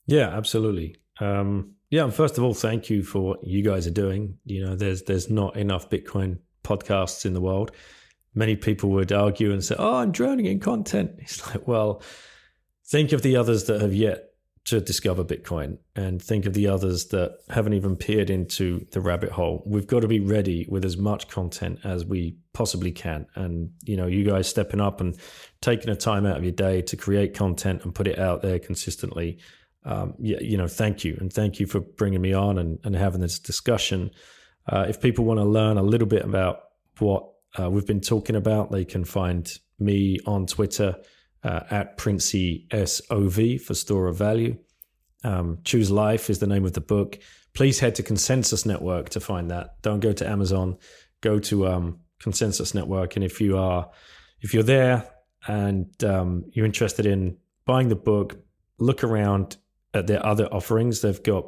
[0.06, 0.96] Yeah, absolutely.
[1.20, 4.38] Um, yeah, first of all, thank you for what you guys are doing.
[4.44, 6.38] You know, there's there's not enough Bitcoin
[6.68, 7.72] podcasts in the world,
[8.34, 12.02] many people would argue and say, "Oh, I'm drowning in content." It's like, well,
[12.86, 14.24] think of the others that have yet
[14.66, 19.30] to discover Bitcoin, and think of the others that haven't even peered into the rabbit
[19.30, 19.62] hole.
[19.64, 23.96] We've got to be ready with as much content as we possibly can, and you
[23.96, 25.16] know, you guys stepping up and
[25.60, 28.58] taking a time out of your day to create content and put it out there
[28.58, 29.38] consistently.
[29.84, 32.94] Um, yeah, you know, thank you, and thank you for bringing me on and, and
[32.94, 34.10] having this discussion.
[34.68, 36.60] Uh, if people want to learn a little bit about
[36.98, 40.96] what uh, we've been talking about, they can find me on Twitter
[41.44, 44.56] uh, at Princey SOV for Store of Value.
[45.24, 47.18] Um, Choose Life is the name of the book.
[47.54, 49.80] Please head to Konsensus Network to find that.
[49.82, 50.76] Don't go to Amazon.
[51.20, 53.16] Go to um, Konsensus Network.
[53.16, 53.90] And if you are,
[54.40, 55.08] if you're there
[55.46, 58.36] and um, you're interested in buying the book,
[58.78, 59.56] look around
[59.94, 61.00] at their other offerings.
[61.00, 61.46] They've got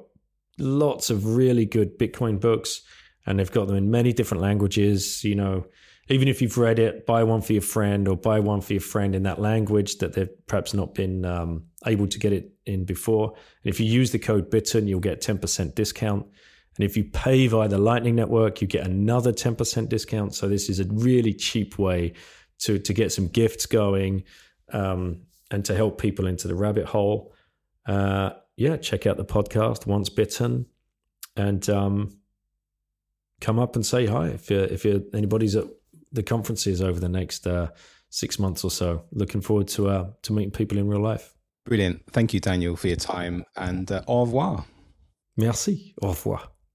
[0.59, 2.83] lots of really good Bitcoin books,
[3.31, 5.23] and they've got them in many different languages.
[5.23, 5.67] You know,
[6.09, 8.83] even if you've read it, buy one for your friend or buy one for your
[8.83, 12.85] friend in that language that they've perhaps not been um, able to get it in
[12.85, 13.29] before.
[13.65, 16.27] And if you use the code BITTEN, you'll get 10% discount.
[16.77, 20.35] And if you pay via the Lightning Network, you get another 10% discount.
[20.35, 22.15] So this is a really cheap way
[22.61, 24.25] to, to get some gifts going
[24.73, 25.21] um,
[25.53, 27.33] and to help people into the rabbit hole.
[27.87, 30.67] Uh, yeah, check out the podcast, Once Bitten,
[31.37, 32.20] and um,
[33.41, 35.65] come up and say hi if you're, if you're anybody's at
[36.13, 37.69] the conferences over the next uh,
[38.11, 39.05] six months or so.
[39.13, 41.35] Looking forward to uh, to meeting people in real life.
[41.65, 42.03] Brilliant.
[42.11, 44.65] Thank you, Daniel, for your time, and uh, au revoir.
[45.37, 45.95] Merci.
[46.03, 46.50] Au revoir.